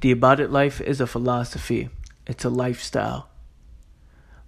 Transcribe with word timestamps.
The 0.00 0.12
About 0.12 0.40
It 0.40 0.50
Life 0.50 0.80
is 0.80 0.98
a 0.98 1.06
philosophy, 1.06 1.90
it's 2.26 2.46
a 2.46 2.48
lifestyle. 2.48 3.28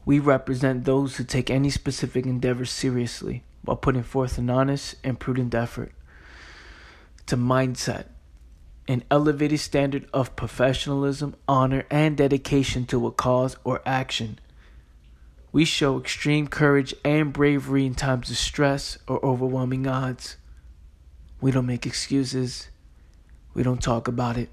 We 0.07 0.19
represent 0.19 0.87
those 0.87 1.17
who 1.17 1.25
take 1.25 1.51
any 1.51 1.69
specific 1.69 2.25
endeavor 2.25 2.65
seriously 2.65 3.45
while 3.61 3.77
putting 3.77 4.03
forth 4.03 4.39
an 4.39 4.49
honest 4.49 4.95
and 5.05 5.21
prudent 5.21 5.55
effort. 5.55 5.93
It's 7.19 7.35
a 7.35 7.37
mindset, 7.37 8.07
an 8.89 9.05
elevated 9.11 9.61
standard 9.61 10.09
of 10.15 10.37
professionalism, 10.37 11.37
honor, 11.47 11.85
and 11.91 12.17
dedication 12.17 12.87
to 12.87 13.07
a 13.07 13.13
cause 13.13 13.59
or 13.63 13.83
action. 13.85 14.39
We 15.53 15.67
show 15.67 16.01
extreme 16.01 16.49
courage 16.49 16.95
and 17.05 17.31
bravery 17.31 17.85
in 17.85 17.95
times 17.95 18.31
of 18.31 18.39
stress 18.39 18.97
or 19.07 19.23
overwhelming 19.23 19.87
odds. 19.87 20.39
We 21.43 21.51
don't 21.51 21.67
make 21.67 21.85
excuses. 21.85 22.71
We 23.53 23.63
don't 23.63 23.83
talk 23.83 24.09
about 24.09 24.39
it 24.39 24.49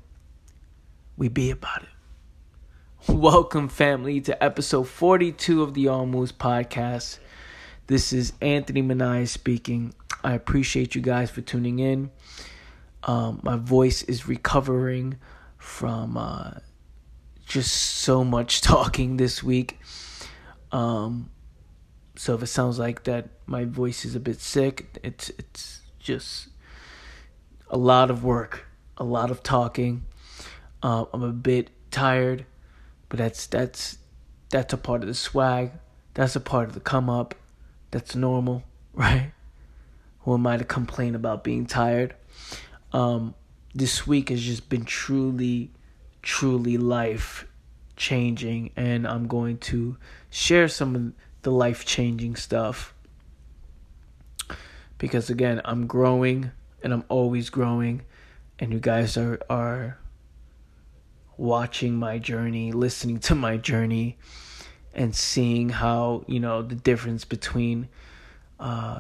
we 1.19 1.27
be 1.27 1.51
about 1.51 1.83
it. 1.83 3.11
Welcome, 3.11 3.67
family, 3.67 4.21
to 4.21 4.41
episode 4.41 4.87
42 4.87 5.61
of 5.61 5.73
the 5.73 5.89
All 5.89 6.05
Moves 6.05 6.31
podcast. 6.31 7.19
This 7.87 8.13
is 8.13 8.31
Anthony 8.41 8.81
Manai 8.81 9.27
speaking. 9.27 9.93
I 10.23 10.31
appreciate 10.33 10.95
you 10.95 11.01
guys 11.01 11.29
for 11.29 11.41
tuning 11.41 11.79
in. 11.79 12.09
Um, 13.03 13.41
my 13.43 13.57
voice 13.57 14.01
is 14.03 14.29
recovering 14.29 15.17
from 15.57 16.15
uh, 16.15 16.51
just 17.45 17.73
so 17.73 18.23
much 18.23 18.61
talking 18.61 19.17
this 19.17 19.43
week. 19.43 19.77
Um, 20.71 21.31
so 22.15 22.33
if 22.33 22.43
it 22.43 22.47
sounds 22.47 22.79
like 22.79 23.03
that, 23.03 23.27
my 23.45 23.65
voice 23.65 24.05
is 24.05 24.15
a 24.15 24.21
bit 24.21 24.39
sick. 24.39 24.97
It's 25.03 25.29
it's 25.31 25.81
just 25.99 26.47
a 27.69 27.77
lot 27.77 28.09
of 28.09 28.23
work, 28.23 28.67
a 28.97 29.03
lot 29.03 29.31
of 29.31 29.43
talking. 29.43 30.05
Uh, 30.81 31.05
I'm 31.13 31.23
a 31.23 31.31
bit 31.31 31.69
tired, 31.91 32.45
but 33.09 33.19
that's 33.19 33.47
that's 33.47 33.97
that's 34.49 34.73
a 34.73 34.77
part 34.77 35.01
of 35.01 35.07
the 35.07 35.13
swag. 35.13 35.71
That's 36.13 36.35
a 36.35 36.39
part 36.39 36.67
of 36.67 36.73
the 36.73 36.79
come 36.79 37.09
up. 37.09 37.35
That's 37.91 38.15
normal, 38.15 38.63
right? 38.93 39.31
Who 40.21 40.33
am 40.33 40.47
I 40.47 40.57
to 40.57 40.63
complain 40.63 41.15
about 41.15 41.43
being 41.43 41.65
tired? 41.65 42.15
Um, 42.91 43.35
this 43.73 44.07
week 44.07 44.29
has 44.29 44.41
just 44.41 44.69
been 44.69 44.85
truly, 44.85 45.71
truly 46.21 46.77
life 46.77 47.45
changing, 47.95 48.71
and 48.75 49.07
I'm 49.07 49.27
going 49.27 49.57
to 49.57 49.97
share 50.29 50.67
some 50.67 50.95
of 50.95 51.13
the 51.41 51.51
life 51.51 51.85
changing 51.85 52.35
stuff 52.35 52.93
because 54.99 55.29
again, 55.29 55.61
I'm 55.65 55.87
growing 55.87 56.51
and 56.83 56.93
I'm 56.93 57.03
always 57.09 57.49
growing, 57.49 58.03
and 58.59 58.71
you 58.71 58.79
guys 58.79 59.17
are 59.17 59.39
are 59.49 59.97
watching 61.39 61.95
my 61.95 62.19
journey, 62.19 62.71
listening 62.71 63.17
to 63.17 63.33
my 63.33 63.55
journey, 63.55 64.17
and 64.93 65.15
seeing 65.15 65.69
how, 65.69 66.25
you 66.27 66.39
know, 66.39 66.61
the 66.61 66.75
difference 66.75 67.23
between 67.23 67.87
uh, 68.59 68.99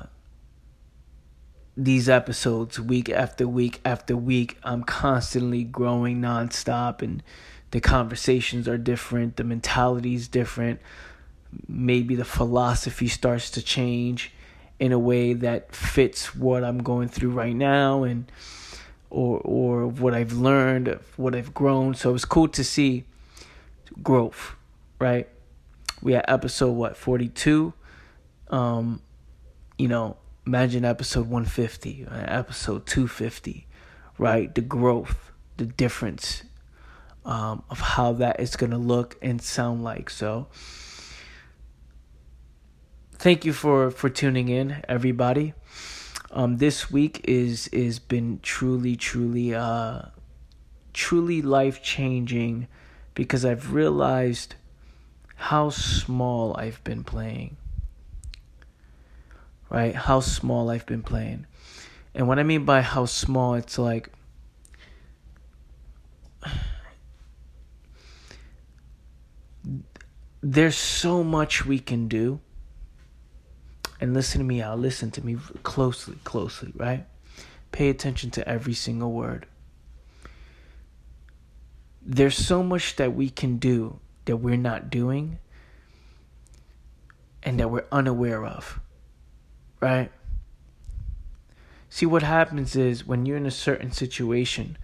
these 1.75 2.07
episodes 2.07 2.79
week 2.79 3.09
after 3.09 3.47
week 3.47 3.81
after 3.83 4.15
week. 4.15 4.57
I'm 4.63 4.83
constantly 4.83 5.63
growing 5.65 6.21
nonstop, 6.21 7.01
and 7.01 7.21
the 7.71 7.81
conversations 7.81 8.67
are 8.67 8.77
different, 8.77 9.35
the 9.35 9.43
mentality 9.43 10.15
is 10.15 10.27
different. 10.29 10.79
Maybe 11.67 12.15
the 12.15 12.25
philosophy 12.25 13.07
starts 13.09 13.51
to 13.51 13.61
change 13.61 14.31
in 14.79 14.93
a 14.93 14.99
way 14.99 15.33
that 15.33 15.75
fits 15.75 16.33
what 16.33 16.63
I'm 16.63 16.83
going 16.83 17.09
through 17.09 17.31
right 17.31 17.55
now, 17.55 18.03
and 18.03 18.31
or 19.09 19.39
or 19.39 19.87
what 19.87 20.13
I've 20.13 20.33
learned, 20.33 20.99
what 21.17 21.35
I've 21.35 21.53
grown. 21.53 21.95
So 21.95 22.13
it's 22.15 22.25
cool 22.25 22.47
to 22.49 22.63
see 22.63 23.05
growth, 24.01 24.55
right? 24.99 25.27
We 26.01 26.13
had 26.13 26.25
episode 26.27 26.71
what 26.71 26.95
forty 26.97 27.29
two. 27.29 27.73
Um, 28.49 29.01
you 29.77 29.87
know, 29.87 30.17
imagine 30.45 30.85
episode 30.85 31.29
one 31.29 31.45
fifty, 31.45 32.05
episode 32.09 32.85
two 32.85 33.07
fifty, 33.07 33.67
right? 34.17 34.53
The 34.53 34.61
growth, 34.61 35.31
the 35.57 35.65
difference 35.65 36.43
um, 37.25 37.63
of 37.69 37.79
how 37.79 38.13
that 38.13 38.39
is 38.39 38.55
gonna 38.55 38.77
look 38.77 39.17
and 39.21 39.41
sound 39.41 39.83
like. 39.83 40.09
So, 40.09 40.47
thank 43.13 43.45
you 43.45 43.53
for 43.53 43.91
for 43.91 44.09
tuning 44.09 44.49
in, 44.49 44.83
everybody 44.87 45.53
um, 46.31 46.57
this 46.57 46.91
week 46.91 47.21
is 47.23 47.67
is 47.69 47.99
been 47.99 48.39
truly 48.41 48.95
truly 48.95 49.55
uh 49.55 50.03
truly 50.93 51.41
life 51.41 51.81
changing 51.81 52.67
because 53.15 53.43
I've 53.45 53.73
realized 53.73 54.55
how 55.35 55.69
small 55.69 56.55
I've 56.57 56.83
been 56.83 57.03
playing. 57.03 57.57
Right? 59.69 59.95
How 59.95 60.19
small 60.19 60.69
I've 60.69 60.85
been 60.85 61.03
playing. 61.03 61.45
And 62.13 62.27
what 62.27 62.39
I 62.39 62.43
mean 62.43 62.65
by 62.65 62.81
how 62.81 63.05
small, 63.05 63.53
it's 63.53 63.77
like 63.77 64.11
there's 70.41 70.77
so 70.77 71.23
much 71.23 71.65
we 71.65 71.79
can 71.79 72.07
do 72.07 72.39
and 73.99 74.13
listen 74.13 74.39
to 74.39 74.45
me 74.45 74.61
out. 74.61 74.79
Listen 74.79 75.11
to 75.11 75.25
me 75.25 75.37
closely, 75.63 76.17
closely, 76.23 76.71
right? 76.75 77.05
Pay 77.71 77.89
attention 77.89 78.31
to 78.31 78.47
every 78.47 78.73
single 78.73 79.11
word. 79.11 79.45
There's 82.01 82.35
so 82.35 82.63
much 82.63 82.95
that 82.95 83.13
we 83.13 83.29
can 83.29 83.57
do 83.57 83.99
that 84.25 84.37
we're 84.37 84.57
not 84.57 84.89
doing 84.89 85.37
and 87.43 87.59
that 87.59 87.69
we're 87.69 87.85
unaware 87.91 88.45
of, 88.45 88.79
right? 89.79 90.11
See, 91.89 92.05
what 92.05 92.23
happens 92.23 92.75
is 92.75 93.05
when 93.05 93.25
you're 93.25 93.37
in 93.37 93.45
a 93.45 93.51
certain 93.51 93.91
situation, 93.91 94.77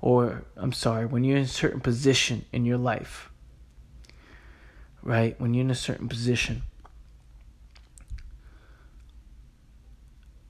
or 0.00 0.44
I'm 0.56 0.72
sorry, 0.72 1.06
when 1.06 1.24
you're 1.24 1.36
in 1.36 1.44
a 1.44 1.48
certain 1.48 1.80
position 1.80 2.44
in 2.52 2.64
your 2.64 2.78
life, 2.78 3.30
right? 5.02 5.40
When 5.40 5.54
you're 5.54 5.64
in 5.64 5.70
a 5.70 5.76
certain 5.76 6.08
position, 6.08 6.62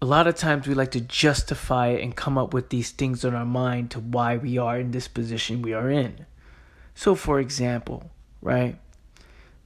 a 0.00 0.06
lot 0.06 0.26
of 0.26 0.36
times 0.36 0.68
we 0.68 0.74
like 0.74 0.92
to 0.92 1.00
justify 1.00 1.88
and 1.88 2.14
come 2.14 2.38
up 2.38 2.54
with 2.54 2.68
these 2.70 2.90
things 2.90 3.24
in 3.24 3.34
our 3.34 3.44
mind 3.44 3.90
to 3.90 4.00
why 4.00 4.36
we 4.36 4.56
are 4.56 4.78
in 4.78 4.92
this 4.92 5.08
position 5.08 5.62
we 5.62 5.72
are 5.72 5.90
in. 5.90 6.26
So 6.94 7.14
for 7.14 7.40
example, 7.40 8.10
right? 8.40 8.78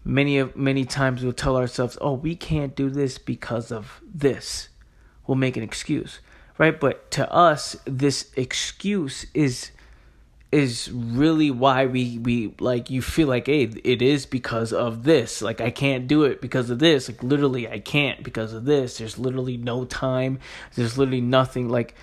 Many 0.04 0.38
of 0.38 0.56
many 0.56 0.84
times 0.84 1.22
we'll 1.22 1.32
tell 1.32 1.56
ourselves, 1.56 1.98
"Oh, 2.00 2.14
we 2.14 2.34
can't 2.34 2.74
do 2.74 2.90
this 2.90 3.18
because 3.18 3.70
of 3.70 4.00
this." 4.02 4.68
We'll 5.26 5.36
make 5.36 5.56
an 5.56 5.62
excuse, 5.62 6.18
right? 6.58 6.78
But 6.78 7.10
to 7.12 7.30
us, 7.32 7.76
this 7.84 8.32
excuse 8.36 9.26
is 9.34 9.70
is 10.52 10.92
really 10.92 11.50
why 11.50 11.86
we 11.86 12.18
we 12.18 12.54
like 12.60 12.90
you 12.90 13.00
feel 13.00 13.26
like 13.26 13.46
hey 13.46 13.62
it 13.62 14.02
is 14.02 14.26
because 14.26 14.72
of 14.72 15.02
this. 15.02 15.40
Like 15.40 15.62
i 15.62 15.70
can't 15.70 16.06
do 16.06 16.24
it 16.24 16.42
because 16.42 16.68
of 16.68 16.78
this. 16.78 17.08
Like 17.08 17.22
literally 17.22 17.66
i 17.66 17.78
can't 17.78 18.22
because 18.22 18.52
of 18.52 18.66
this. 18.66 18.98
There's 18.98 19.18
literally 19.18 19.56
no 19.56 19.86
time. 19.86 20.38
There's 20.74 20.98
literally 20.98 21.22
nothing. 21.22 21.70
Like 21.70 21.94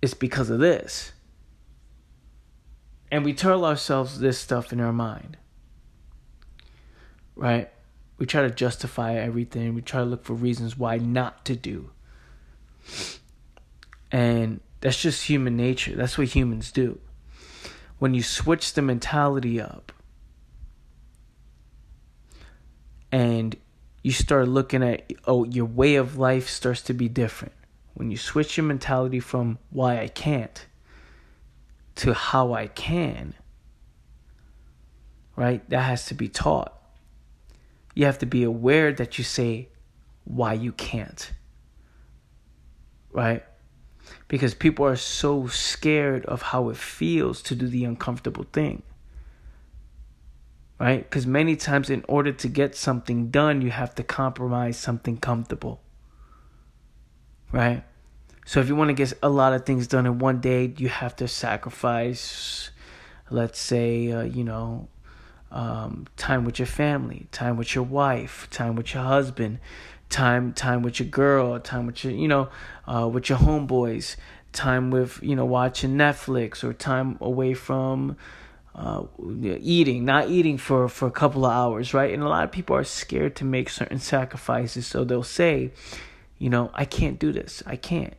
it's 0.00 0.14
because 0.14 0.48
of 0.48 0.60
this. 0.60 1.12
And 3.12 3.22
we 3.22 3.34
tell 3.34 3.66
ourselves 3.66 4.20
this 4.20 4.38
stuff 4.38 4.72
in 4.72 4.80
our 4.80 4.92
mind. 4.92 5.36
Right? 7.36 7.68
We 8.16 8.24
try 8.24 8.42
to 8.42 8.50
justify 8.50 9.14
everything. 9.16 9.74
We 9.74 9.82
try 9.82 10.00
to 10.00 10.06
look 10.06 10.24
for 10.24 10.34
reasons 10.34 10.78
why 10.78 10.96
not 10.96 11.44
to 11.46 11.56
do. 11.56 11.90
And 14.12 14.60
that's 14.80 15.00
just 15.00 15.26
human 15.26 15.56
nature. 15.56 15.94
That's 15.96 16.16
what 16.16 16.28
humans 16.28 16.72
do 16.72 16.98
when 18.00 18.14
you 18.14 18.22
switch 18.22 18.72
the 18.72 18.82
mentality 18.82 19.60
up 19.60 19.92
and 23.12 23.56
you 24.02 24.10
start 24.10 24.48
looking 24.48 24.82
at 24.82 25.12
oh 25.26 25.44
your 25.44 25.66
way 25.66 25.96
of 25.96 26.16
life 26.16 26.48
starts 26.48 26.80
to 26.80 26.94
be 26.94 27.08
different. 27.08 27.52
When 27.92 28.10
you 28.10 28.16
switch 28.16 28.56
your 28.56 28.64
mentality 28.64 29.20
from 29.20 29.58
why 29.68 30.00
I 30.00 30.08
can't 30.08 30.66
to 31.96 32.14
how 32.14 32.54
I 32.54 32.68
can 32.68 33.34
right 35.36 35.68
that 35.68 35.82
has 35.82 36.06
to 36.06 36.14
be 36.14 36.28
taught. 36.28 36.74
You 37.94 38.06
have 38.06 38.18
to 38.18 38.26
be 38.26 38.44
aware 38.44 38.94
that 38.94 39.18
you 39.18 39.24
say 39.24 39.68
why 40.24 40.54
you 40.54 40.72
can't 40.72 41.32
right 43.12 43.44
because 44.30 44.54
people 44.54 44.86
are 44.86 44.96
so 44.96 45.48
scared 45.48 46.24
of 46.24 46.40
how 46.40 46.70
it 46.70 46.78
feels 46.78 47.42
to 47.42 47.54
do 47.54 47.66
the 47.66 47.84
uncomfortable 47.84 48.46
thing. 48.54 48.82
Right? 50.78 51.02
Because 51.02 51.26
many 51.26 51.56
times, 51.56 51.90
in 51.90 52.02
order 52.08 52.32
to 52.32 52.48
get 52.48 52.74
something 52.74 53.28
done, 53.28 53.60
you 53.60 53.70
have 53.70 53.94
to 53.96 54.02
compromise 54.02 54.78
something 54.78 55.18
comfortable. 55.18 55.82
Right? 57.52 57.84
So, 58.46 58.60
if 58.60 58.68
you 58.68 58.76
want 58.76 58.88
to 58.88 58.94
get 58.94 59.12
a 59.22 59.28
lot 59.28 59.52
of 59.52 59.66
things 59.66 59.86
done 59.86 60.06
in 60.06 60.18
one 60.18 60.40
day, 60.40 60.72
you 60.78 60.88
have 60.88 61.14
to 61.16 61.28
sacrifice 61.28 62.70
let's 63.30 63.60
say, 63.60 64.12
uh, 64.12 64.22
you 64.22 64.44
know, 64.44 64.88
um, 65.50 66.06
time 66.16 66.44
with 66.44 66.58
your 66.58 66.66
family, 66.66 67.26
time 67.32 67.56
with 67.56 67.74
your 67.74 67.84
wife, 67.84 68.48
time 68.50 68.76
with 68.76 68.94
your 68.94 69.02
husband, 69.02 69.58
time 70.08 70.52
time 70.52 70.82
with 70.82 71.00
your 71.00 71.08
girl, 71.08 71.58
time 71.58 71.86
with 71.86 72.04
your 72.04 72.12
you 72.12 72.28
know, 72.28 72.48
uh, 72.86 73.08
with 73.12 73.28
your 73.28 73.38
homeboys, 73.38 74.16
time 74.52 74.90
with 74.90 75.18
you 75.22 75.34
know 75.36 75.44
watching 75.44 75.96
Netflix 75.96 76.62
or 76.62 76.72
time 76.72 77.16
away 77.20 77.54
from 77.54 78.16
uh, 78.74 79.04
eating, 79.42 80.04
not 80.04 80.28
eating 80.28 80.56
for 80.58 80.88
for 80.88 81.08
a 81.08 81.12
couple 81.12 81.44
of 81.44 81.52
hours, 81.52 81.92
right? 81.92 82.12
And 82.12 82.22
a 82.22 82.28
lot 82.28 82.44
of 82.44 82.52
people 82.52 82.76
are 82.76 82.84
scared 82.84 83.36
to 83.36 83.44
make 83.44 83.68
certain 83.68 83.98
sacrifices, 83.98 84.86
so 84.86 85.04
they'll 85.04 85.22
say, 85.22 85.72
you 86.38 86.50
know, 86.50 86.70
I 86.74 86.84
can't 86.84 87.18
do 87.18 87.32
this, 87.32 87.62
I 87.66 87.76
can't. 87.76 88.14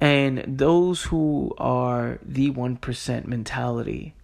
And 0.00 0.58
those 0.58 1.04
who 1.04 1.54
are 1.58 2.18
the 2.24 2.50
1% 2.50 3.26
mentality, 3.26 4.14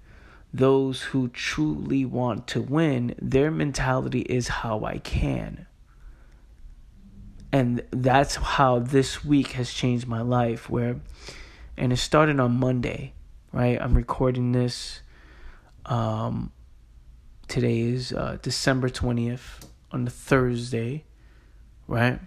those 0.52 1.02
who 1.02 1.28
truly 1.28 2.04
want 2.04 2.46
to 2.48 2.60
win, 2.60 3.14
their 3.20 3.50
mentality 3.50 4.20
is 4.20 4.48
how 4.48 4.84
I 4.84 4.98
can. 4.98 5.66
And 7.52 7.82
that's 7.90 8.36
how 8.36 8.78
this 8.78 9.24
week 9.24 9.52
has 9.52 9.72
changed 9.72 10.06
my 10.06 10.20
life 10.20 10.68
where 10.68 10.96
and 11.76 11.92
it 11.92 11.96
started 11.96 12.40
on 12.40 12.58
Monday, 12.58 13.14
right? 13.52 13.80
I'm 13.80 13.94
recording 13.94 14.52
this 14.52 15.00
um 15.86 16.52
today 17.46 17.80
is 17.80 18.12
uh, 18.12 18.36
December 18.42 18.90
20th 18.90 19.64
on 19.90 20.04
the 20.04 20.10
Thursday, 20.10 21.04
right? 21.86 22.20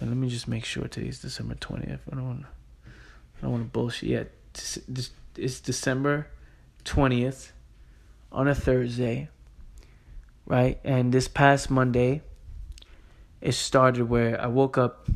Let 0.00 0.10
me 0.10 0.28
just 0.28 0.48
make 0.48 0.64
sure 0.64 0.88
today's 0.88 1.20
December 1.20 1.54
20th. 1.54 2.00
I 2.10 2.14
don't 2.16 2.26
want 2.26 2.44
I 2.84 3.42
don't 3.42 3.52
want 3.52 3.64
to 3.64 3.70
bullshit 3.70 4.08
yet. 4.08 4.32
It's 5.36 5.60
December 5.60 6.28
20th 6.86 7.50
on 8.32 8.48
a 8.48 8.54
Thursday, 8.54 9.28
right? 10.46 10.78
And 10.84 11.12
this 11.12 11.28
past 11.28 11.70
Monday 11.70 12.22
it 13.40 13.52
started 13.52 14.08
where 14.08 14.40
I 14.40 14.46
woke 14.46 14.78
up 14.78 15.08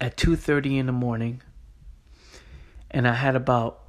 at 0.00 0.16
2:30 0.16 0.78
in 0.78 0.86
the 0.86 0.92
morning 0.92 1.42
and 2.90 3.06
I 3.06 3.14
had 3.14 3.36
about 3.36 3.80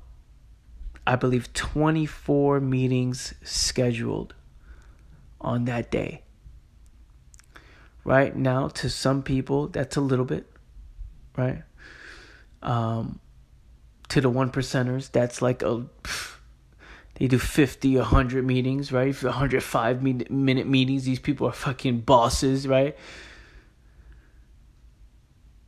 I 1.07 1.15
believe 1.15 1.53
24 1.53 2.59
meetings 2.59 3.35
scheduled 3.43 4.33
on 5.39 5.65
that 5.65 5.91
day. 5.91 6.23
Right 8.03 8.35
now, 8.35 8.69
to 8.69 8.89
some 8.89 9.21
people, 9.23 9.67
that's 9.67 9.95
a 9.95 10.01
little 10.01 10.25
bit, 10.25 10.47
right? 11.37 11.63
Um, 12.61 13.19
to 14.09 14.21
the 14.21 14.29
one 14.29 14.51
percenters, 14.51 15.11
that's 15.11 15.41
like 15.41 15.61
a 15.61 15.85
they 17.15 17.27
do 17.27 17.39
50, 17.39 17.95
100 17.95 18.45
meetings, 18.45 18.91
right? 18.91 19.15
105 19.23 20.03
minute 20.03 20.67
meetings. 20.67 21.05
These 21.05 21.19
people 21.19 21.47
are 21.47 21.53
fucking 21.53 22.01
bosses, 22.01 22.67
right? 22.67 22.97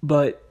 But 0.04 0.44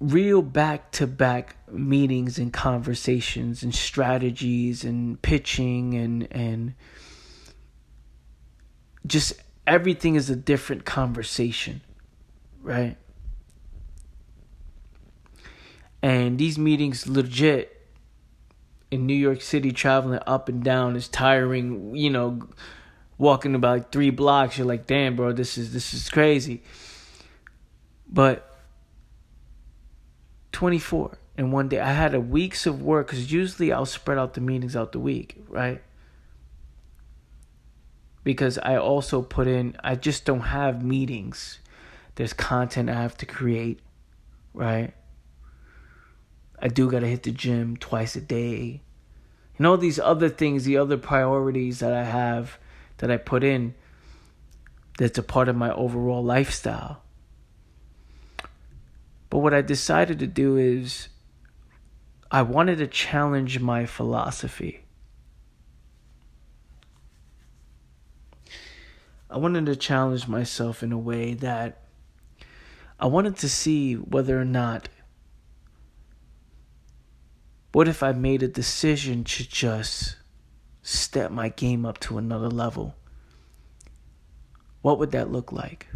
real 0.00 0.42
back 0.42 0.90
to 0.92 1.06
back 1.06 1.56
meetings 1.70 2.38
and 2.38 2.52
conversations 2.52 3.62
and 3.62 3.74
strategies 3.74 4.82
and 4.82 5.20
pitching 5.20 5.94
and 5.94 6.26
and 6.30 6.74
just 9.06 9.34
everything 9.66 10.14
is 10.14 10.28
a 10.30 10.36
different 10.36 10.84
conversation, 10.84 11.80
right? 12.62 12.96
And 16.02 16.38
these 16.38 16.58
meetings 16.58 17.06
legit 17.06 17.79
in 18.90 19.06
New 19.06 19.14
York 19.14 19.40
City 19.40 19.72
traveling 19.72 20.20
up 20.26 20.48
and 20.48 20.62
down 20.62 20.96
is 20.96 21.08
tiring, 21.08 21.94
you 21.94 22.10
know, 22.10 22.48
walking 23.18 23.54
about 23.54 23.78
like 23.78 23.92
three 23.92 24.10
blocks, 24.10 24.58
you're 24.58 24.66
like, 24.66 24.86
damn 24.86 25.16
bro, 25.16 25.32
this 25.32 25.56
is 25.56 25.72
this 25.72 25.94
is 25.94 26.08
crazy. 26.08 26.62
But 28.08 28.46
24 30.52 31.18
in 31.38 31.50
one 31.52 31.68
day. 31.68 31.80
I 31.80 31.92
had 31.92 32.14
a 32.14 32.20
weeks 32.20 32.66
of 32.66 32.82
work 32.82 33.06
because 33.06 33.32
usually 33.32 33.72
I'll 33.72 33.86
spread 33.86 34.18
out 34.18 34.34
the 34.34 34.40
meetings 34.40 34.74
out 34.74 34.92
the 34.92 34.98
week, 34.98 35.42
right? 35.48 35.80
because 38.24 38.58
I 38.58 38.76
also 38.76 39.22
put 39.22 39.46
in, 39.46 39.76
I 39.82 39.94
just 39.94 40.24
don't 40.24 40.40
have 40.40 40.84
meetings. 40.84 41.58
There's 42.16 42.32
content 42.32 42.90
I 42.90 42.94
have 42.94 43.16
to 43.18 43.26
create, 43.26 43.80
right? 44.52 44.92
I 46.60 46.68
do 46.68 46.90
got 46.90 47.00
to 47.00 47.06
hit 47.06 47.22
the 47.22 47.30
gym 47.30 47.76
twice 47.76 48.16
a 48.16 48.20
day. 48.20 48.82
And 49.56 49.66
all 49.66 49.76
these 49.76 49.98
other 49.98 50.28
things, 50.28 50.64
the 50.64 50.76
other 50.76 50.96
priorities 50.96 51.80
that 51.80 51.92
I 51.92 52.04
have 52.04 52.58
that 52.98 53.10
I 53.10 53.16
put 53.16 53.42
in, 53.42 53.74
that's 54.98 55.18
a 55.18 55.22
part 55.22 55.48
of 55.48 55.56
my 55.56 55.72
overall 55.72 56.22
lifestyle. 56.22 57.02
But 59.30 59.38
what 59.38 59.54
I 59.54 59.62
decided 59.62 60.18
to 60.18 60.26
do 60.26 60.56
is, 60.56 61.08
I 62.30 62.42
wanted 62.42 62.78
to 62.78 62.86
challenge 62.86 63.60
my 63.60 63.86
philosophy. 63.86 64.84
I 69.30 69.38
wanted 69.38 69.66
to 69.66 69.76
challenge 69.76 70.26
myself 70.26 70.82
in 70.82 70.92
a 70.92 70.98
way 70.98 71.34
that 71.34 71.84
I 72.98 73.06
wanted 73.06 73.36
to 73.38 73.48
see 73.48 73.94
whether 73.94 74.40
or 74.40 74.44
not 74.44 74.88
what 77.72 77.88
if 77.88 78.02
I 78.02 78.12
made 78.12 78.42
a 78.42 78.48
decision 78.48 79.24
to 79.24 79.48
just 79.48 80.16
step 80.82 81.30
my 81.30 81.48
game 81.48 81.86
up 81.86 82.00
to 82.00 82.18
another 82.18 82.48
level? 82.48 82.96
What 84.82 84.98
would 84.98 85.12
that 85.12 85.30
look 85.30 85.52
like? 85.52 85.86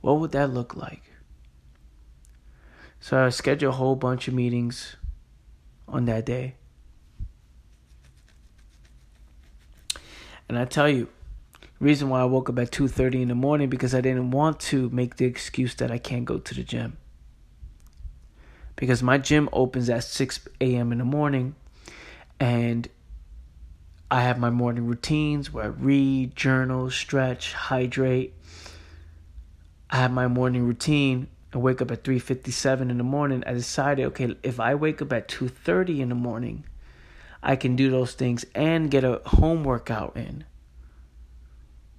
What 0.00 0.20
would 0.20 0.32
that 0.32 0.50
look 0.50 0.76
like? 0.76 1.02
So 3.00 3.24
I 3.24 3.28
scheduled 3.28 3.74
a 3.74 3.76
whole 3.76 3.96
bunch 3.96 4.28
of 4.28 4.34
meetings 4.34 4.96
on 5.88 6.06
that 6.06 6.24
day. 6.24 6.54
And 10.48 10.58
I 10.58 10.64
tell 10.64 10.88
you, 10.88 11.08
reason 11.80 12.08
why 12.08 12.20
I 12.20 12.24
woke 12.24 12.48
up 12.48 12.58
at 12.58 12.70
2:30 12.70 13.22
in 13.22 13.28
the 13.28 13.34
morning 13.34 13.68
because 13.68 13.94
I 13.94 14.00
didn't 14.00 14.30
want 14.30 14.60
to 14.60 14.88
make 14.90 15.16
the 15.16 15.24
excuse 15.24 15.74
that 15.74 15.90
I 15.90 15.98
can't 15.98 16.24
go 16.24 16.38
to 16.38 16.54
the 16.54 16.62
gym. 16.62 16.96
Because 18.76 19.02
my 19.02 19.18
gym 19.18 19.48
opens 19.52 19.88
at 19.88 20.04
6 20.04 20.48
a.m. 20.60 20.92
in 20.92 20.98
the 20.98 21.04
morning 21.04 21.54
and 22.38 22.88
I 24.10 24.22
have 24.22 24.38
my 24.38 24.50
morning 24.50 24.86
routines 24.86 25.52
where 25.52 25.64
I 25.64 25.68
read, 25.68 26.36
journal, 26.36 26.90
stretch, 26.90 27.52
hydrate. 27.54 28.34
I 29.90 29.96
have 29.96 30.12
my 30.12 30.28
morning 30.28 30.64
routine. 30.64 31.28
I 31.52 31.58
wake 31.58 31.80
up 31.80 31.90
at 31.90 32.04
3:57 32.04 32.90
in 32.90 32.98
the 32.98 33.04
morning. 33.04 33.42
I 33.46 33.54
decided, 33.54 34.06
okay, 34.06 34.36
if 34.42 34.60
I 34.60 34.74
wake 34.74 35.00
up 35.00 35.12
at 35.12 35.28
2:30 35.28 36.00
in 36.00 36.10
the 36.10 36.14
morning, 36.14 36.64
I 37.42 37.56
can 37.56 37.76
do 37.76 37.90
those 37.90 38.12
things 38.12 38.44
and 38.54 38.90
get 38.90 39.04
a 39.04 39.22
home 39.24 39.64
workout 39.64 40.16
in 40.16 40.44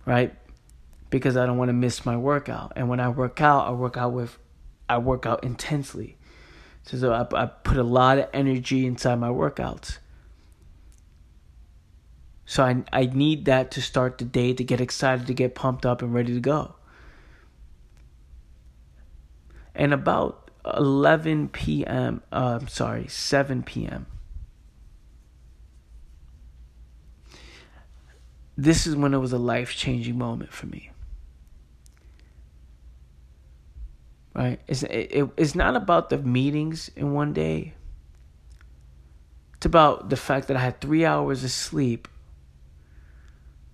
right? 0.08 0.34
Because 1.12 1.38
I 1.38 1.46
don't 1.46 1.58
want 1.58 1.70
to 1.70 1.74
miss 1.74 2.06
my 2.06 2.18
workout. 2.18 2.74
And 2.76 2.90
when 2.90 3.00
I 3.00 3.10
work 3.10 3.42
out, 3.42 3.68
I 3.68 3.72
work 3.72 3.98
out 3.98 4.14
with, 4.14 4.40
I 4.90 4.98
work 4.98 5.28
out 5.28 5.44
intensely. 5.44 6.17
So, 6.88 7.12
I, 7.12 7.44
I 7.44 7.46
put 7.48 7.78
a 7.78 7.84
lot 7.84 8.18
of 8.18 8.30
energy 8.34 8.86
inside 8.86 9.16
my 9.16 9.30
workouts. 9.30 9.98
So 12.48 12.64
I, 12.64 12.82
I 12.94 13.06
need 13.08 13.44
that 13.46 13.72
to 13.72 13.82
start 13.82 14.18
the 14.18 14.26
day, 14.26 14.54
to 14.54 14.64
get 14.64 14.80
excited, 14.80 15.28
to 15.28 15.34
get 15.34 15.54
pumped 15.54 15.86
up 15.86 16.02
and 16.02 16.14
ready 16.14 16.34
to 16.34 16.40
go. 16.40 16.76
And 19.76 19.94
about 19.94 20.50
11 20.66 21.50
p.m., 21.50 22.24
uh, 22.32 22.60
I'm 22.62 22.70
sorry, 22.70 23.08
7 23.10 23.64
p.m., 23.64 24.06
this 28.58 28.88
is 28.88 28.96
when 28.96 29.14
it 29.14 29.20
was 29.20 29.34
a 29.34 29.38
life 29.38 29.76
changing 29.76 30.18
moment 30.18 30.54
for 30.54 30.68
me. 30.68 30.90
Right? 34.38 34.60
It's, 34.68 34.84
it, 34.84 35.10
it, 35.12 35.30
it's 35.36 35.56
not 35.56 35.76
about 35.76 36.12
the 36.12 36.20
meetings 36.20 36.92
in 36.96 37.14
one 37.14 37.34
day. 37.34 37.74
It's 39.56 39.66
about 39.66 40.10
the 40.10 40.16
fact 40.16 40.48
that 40.48 40.56
I 40.56 40.60
had 40.60 40.80
three 40.80 41.04
hours 41.04 41.44
of 41.44 41.50
sleep, 41.50 42.08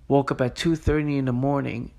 woke 0.08 0.32
up 0.32 0.40
at 0.40 0.56
2.30 0.56 1.18
in 1.18 1.26
the 1.26 1.34
morning, 1.34 1.92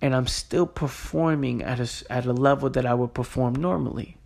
and 0.00 0.14
I'm 0.14 0.28
still 0.28 0.66
performing 0.66 1.62
at 1.62 1.80
a, 1.80 2.12
at 2.12 2.26
a 2.26 2.32
level 2.32 2.70
that 2.70 2.86
I 2.86 2.94
would 2.94 3.12
perform 3.12 3.56
normally 3.56 4.16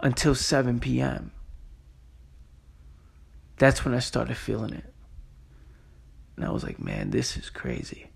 until 0.00 0.34
7 0.34 0.80
p.m. 0.80 1.32
That's 3.56 3.86
when 3.86 3.94
I 3.94 4.00
started 4.00 4.36
feeling 4.36 4.74
it. 4.74 4.92
And 6.36 6.44
I 6.44 6.50
was 6.50 6.62
like, 6.62 6.78
man, 6.78 7.10
this 7.10 7.38
is 7.38 7.48
crazy. 7.48 8.10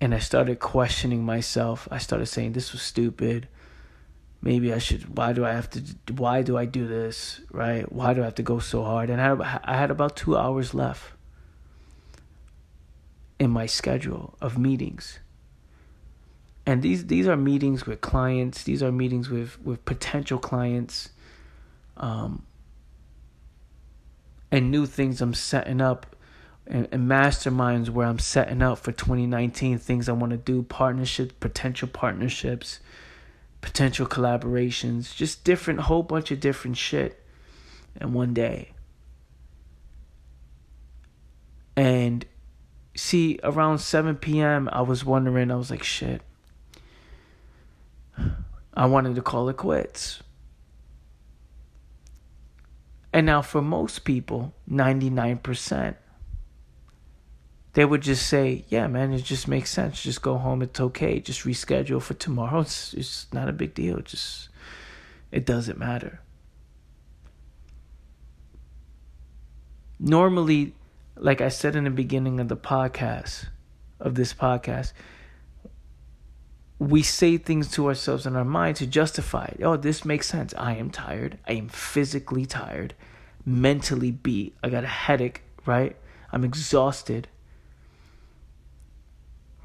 And 0.00 0.14
I 0.14 0.18
started 0.18 0.60
questioning 0.60 1.24
myself. 1.24 1.86
I 1.90 1.98
started 1.98 2.26
saying 2.26 2.52
this 2.52 2.72
was 2.72 2.82
stupid. 2.82 3.48
maybe 4.42 4.72
I 4.72 4.78
should. 4.78 5.16
Why 5.16 5.32
do 5.32 5.44
I 5.44 5.52
have 5.52 5.68
to? 5.70 5.82
Why 6.14 6.42
do 6.42 6.56
I 6.56 6.64
do 6.64 6.86
this? 6.86 7.40
Right? 7.52 7.90
Why 7.92 8.14
do 8.14 8.22
I 8.22 8.24
have 8.24 8.34
to 8.36 8.42
go 8.42 8.58
so 8.58 8.82
hard? 8.84 9.10
And 9.10 9.20
I, 9.20 9.60
I 9.64 9.76
had 9.76 9.90
about 9.90 10.16
two 10.16 10.36
hours 10.36 10.74
left 10.74 11.12
in 13.38 13.50
my 13.50 13.66
schedule 13.66 14.36
of 14.40 14.58
meetings. 14.58 15.18
And 16.66 16.82
these 16.82 17.06
these 17.06 17.26
are 17.26 17.36
meetings 17.36 17.86
with 17.86 18.00
clients. 18.00 18.62
These 18.64 18.82
are 18.82 18.92
meetings 18.92 19.28
with 19.28 19.60
with 19.62 19.84
potential 19.84 20.38
clients. 20.38 21.10
Um, 21.96 22.46
and 24.50 24.70
new 24.70 24.86
things 24.86 25.20
I'm 25.20 25.34
setting 25.34 25.80
up 25.80 26.16
and, 26.70 26.88
and 26.92 27.10
masterminds 27.10 27.90
where 27.90 28.06
I'm 28.06 28.20
setting 28.20 28.62
up 28.62 28.78
for 28.78 28.92
2019 28.92 29.78
things 29.78 30.08
I 30.08 30.12
want 30.12 30.30
to 30.30 30.36
do, 30.36 30.62
partnerships, 30.62 31.34
potential 31.40 31.88
partnerships, 31.88 32.78
potential 33.60 34.06
collaborations, 34.06 35.14
just 35.14 35.42
different, 35.42 35.80
whole 35.80 36.04
bunch 36.04 36.30
of 36.30 36.38
different 36.38 36.76
shit 36.76 37.20
in 38.00 38.12
one 38.12 38.32
day. 38.32 38.70
And 41.76 42.24
see, 42.94 43.40
around 43.42 43.78
7 43.78 44.16
p.m., 44.16 44.68
I 44.72 44.82
was 44.82 45.04
wondering, 45.04 45.50
I 45.50 45.56
was 45.56 45.70
like, 45.70 45.82
shit. 45.82 46.22
I 48.74 48.86
wanted 48.86 49.16
to 49.16 49.22
call 49.22 49.48
it 49.48 49.56
quits. 49.56 50.22
And 53.12 53.26
now, 53.26 53.42
for 53.42 53.60
most 53.60 54.04
people, 54.04 54.54
99%, 54.70 55.96
they 57.74 57.84
would 57.84 58.00
just 58.02 58.26
say, 58.26 58.64
Yeah, 58.68 58.86
man, 58.86 59.12
it 59.12 59.24
just 59.24 59.46
makes 59.48 59.70
sense. 59.70 60.02
Just 60.02 60.22
go 60.22 60.38
home. 60.38 60.62
It's 60.62 60.80
okay. 60.80 61.20
Just 61.20 61.44
reschedule 61.44 62.02
for 62.02 62.14
tomorrow. 62.14 62.60
It's, 62.60 62.94
it's 62.94 63.26
not 63.32 63.48
a 63.48 63.52
big 63.52 63.74
deal. 63.74 64.00
Just, 64.00 64.48
it 65.30 65.46
doesn't 65.46 65.78
matter. 65.78 66.20
Normally, 69.98 70.74
like 71.16 71.40
I 71.40 71.48
said 71.48 71.76
in 71.76 71.84
the 71.84 71.90
beginning 71.90 72.40
of 72.40 72.48
the 72.48 72.56
podcast, 72.56 73.46
of 74.00 74.14
this 74.14 74.32
podcast, 74.32 74.92
we 76.78 77.02
say 77.02 77.36
things 77.36 77.70
to 77.72 77.86
ourselves 77.86 78.26
in 78.26 78.34
our 78.34 78.44
mind 78.44 78.76
to 78.76 78.86
justify 78.86 79.44
it. 79.44 79.62
Oh, 79.62 79.76
this 79.76 80.04
makes 80.04 80.26
sense. 80.26 80.54
I 80.56 80.76
am 80.76 80.90
tired. 80.90 81.38
I 81.46 81.52
am 81.52 81.68
physically 81.68 82.46
tired, 82.46 82.94
mentally 83.44 84.10
beat. 84.10 84.56
I 84.62 84.70
got 84.70 84.84
a 84.84 84.88
headache, 84.88 85.42
right? 85.66 85.94
I'm 86.32 86.44
exhausted. 86.44 87.28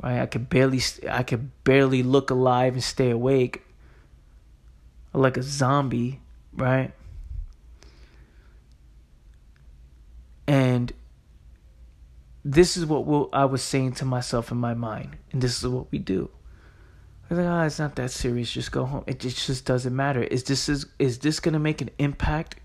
Right? 0.02 0.22
I 0.22 0.26
could 0.26 0.50
barely 0.50 0.82
I 1.10 1.24
could 1.24 1.52
barely 1.64 2.04
look 2.04 2.30
alive 2.30 2.74
and 2.74 2.84
stay 2.84 3.10
awake. 3.10 3.64
Like 5.14 5.38
a 5.38 5.44
zombie, 5.44 6.20
right? 6.54 6.92
And 10.48 10.92
this 12.44 12.78
is 12.78 12.86
what 12.86 13.06
we'll, 13.06 13.30
I 13.34 13.46
was 13.46 13.64
saying 13.64 13.94
to 13.94 14.06
myself 14.06 14.52
in 14.52 14.58
my 14.58 14.76
mind, 14.76 15.16
and 15.32 15.42
this 15.42 15.58
is 15.58 15.68
what 15.68 15.92
we 15.92 15.98
do. 15.98 16.30
I 17.30 17.34
was 17.34 17.44
like, 17.44 17.48
oh, 17.48 17.62
it's 17.64 17.80
not 17.80 17.96
that 17.96 18.12
serious. 18.12 18.52
Just 18.52 18.72
go 18.72 18.86
home. 18.86 19.04
It 19.08 19.20
just, 19.20 19.48
just 19.48 19.66
doesn't 19.66 19.96
matter. 19.96 20.22
Is 20.22 20.44
this 20.44 20.70
is 20.70 20.86
is 21.00 21.20
this 21.20 21.40
gonna 21.40 21.60
make 21.60 21.82
an 21.82 21.90
impact 21.98 22.58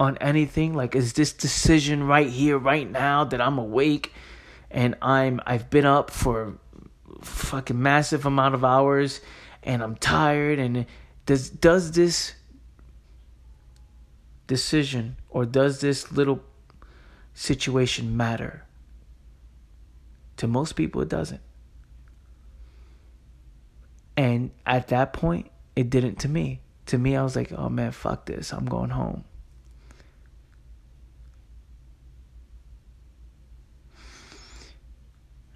on 0.00 0.16
anything? 0.16 0.74
Like, 0.74 0.96
is 0.96 1.12
this 1.12 1.32
decision 1.32 2.04
right 2.04 2.28
here, 2.28 2.56
right 2.58 2.90
now, 2.90 3.22
that 3.24 3.40
I'm 3.40 3.58
awake 3.58 4.12
and 4.70 4.96
I'm 5.02 5.40
I've 5.46 5.68
been 5.68 5.84
up 5.84 6.10
for 6.10 6.58
fucking 7.20 7.80
massive 7.80 8.24
amount 8.24 8.54
of 8.54 8.64
hours 8.64 9.20
and 9.62 9.82
I'm 9.82 9.94
tired 9.96 10.58
and 10.58 10.86
does 11.26 11.50
does 11.50 11.92
this 11.92 12.34
decision 14.46 15.16
or 15.28 15.44
does 15.44 15.80
this 15.80 16.10
little 16.10 16.42
situation 17.34 18.16
matter? 18.16 18.64
To 20.38 20.48
most 20.48 20.72
people, 20.72 21.02
it 21.02 21.10
doesn't. 21.10 21.42
And 24.16 24.50
at 24.64 24.88
that 24.88 25.12
point, 25.12 25.50
it 25.76 25.90
didn't 25.90 26.20
to 26.20 26.28
me. 26.28 26.62
To 26.86 26.96
me, 26.96 27.16
I 27.16 27.22
was 27.22 27.36
like, 27.36 27.52
oh 27.52 27.68
man, 27.68 27.92
fuck 27.92 28.24
this. 28.24 28.52
I'm 28.52 28.64
going 28.64 28.90
home. 28.90 29.24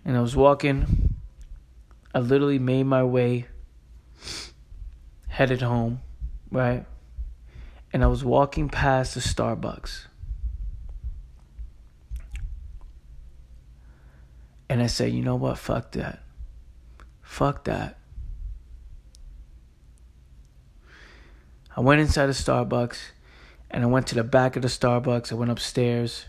And 0.05 0.17
I 0.17 0.21
was 0.21 0.37
walking. 0.37 1.15
I 2.15 2.21
literally 2.21 2.59
made 2.59 2.85
my 2.85 3.03
way, 3.03 3.47
headed 5.29 5.63
home, 5.63 6.01
right? 6.51 6.85
And 7.93 8.05
I 8.05 8.07
was 8.07 8.25
walking 8.25 8.69
past 8.69 9.15
the 9.15 9.21
Starbucks. 9.21 10.07
And 14.69 14.83
I 14.83 14.87
said, 14.87 15.13
you 15.13 15.23
know 15.23 15.37
what? 15.37 15.59
Fuck 15.59 15.93
that. 15.93 16.23
Fuck 17.23 17.65
that. 17.65 17.99
I 21.77 21.81
went 21.81 22.01
inside 22.01 22.27
the 22.27 22.33
Starbucks 22.33 22.99
and 23.71 23.83
I 23.83 23.87
went 23.87 24.07
to 24.09 24.15
the 24.15 24.23
back 24.23 24.55
of 24.55 24.63
the 24.63 24.69
Starbucks. 24.69 25.33
I 25.33 25.35
went 25.35 25.51
upstairs 25.51 26.27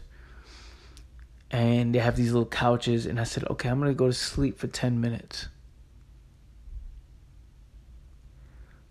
and 1.55 1.95
they 1.95 1.99
have 1.99 2.17
these 2.17 2.33
little 2.33 2.45
couches. 2.45 3.05
And 3.05 3.17
I 3.17 3.23
said, 3.23 3.45
okay, 3.49 3.69
I'm 3.69 3.79
going 3.79 3.89
to 3.89 3.95
go 3.95 4.07
to 4.07 4.13
sleep 4.13 4.59
for 4.59 4.67
10 4.67 4.99
minutes. 4.99 5.47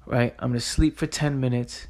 Right? 0.06 0.35
I'm 0.38 0.49
going 0.49 0.61
to 0.61 0.64
sleep 0.64 0.97
for 0.97 1.06
10 1.06 1.38
minutes 1.38 1.88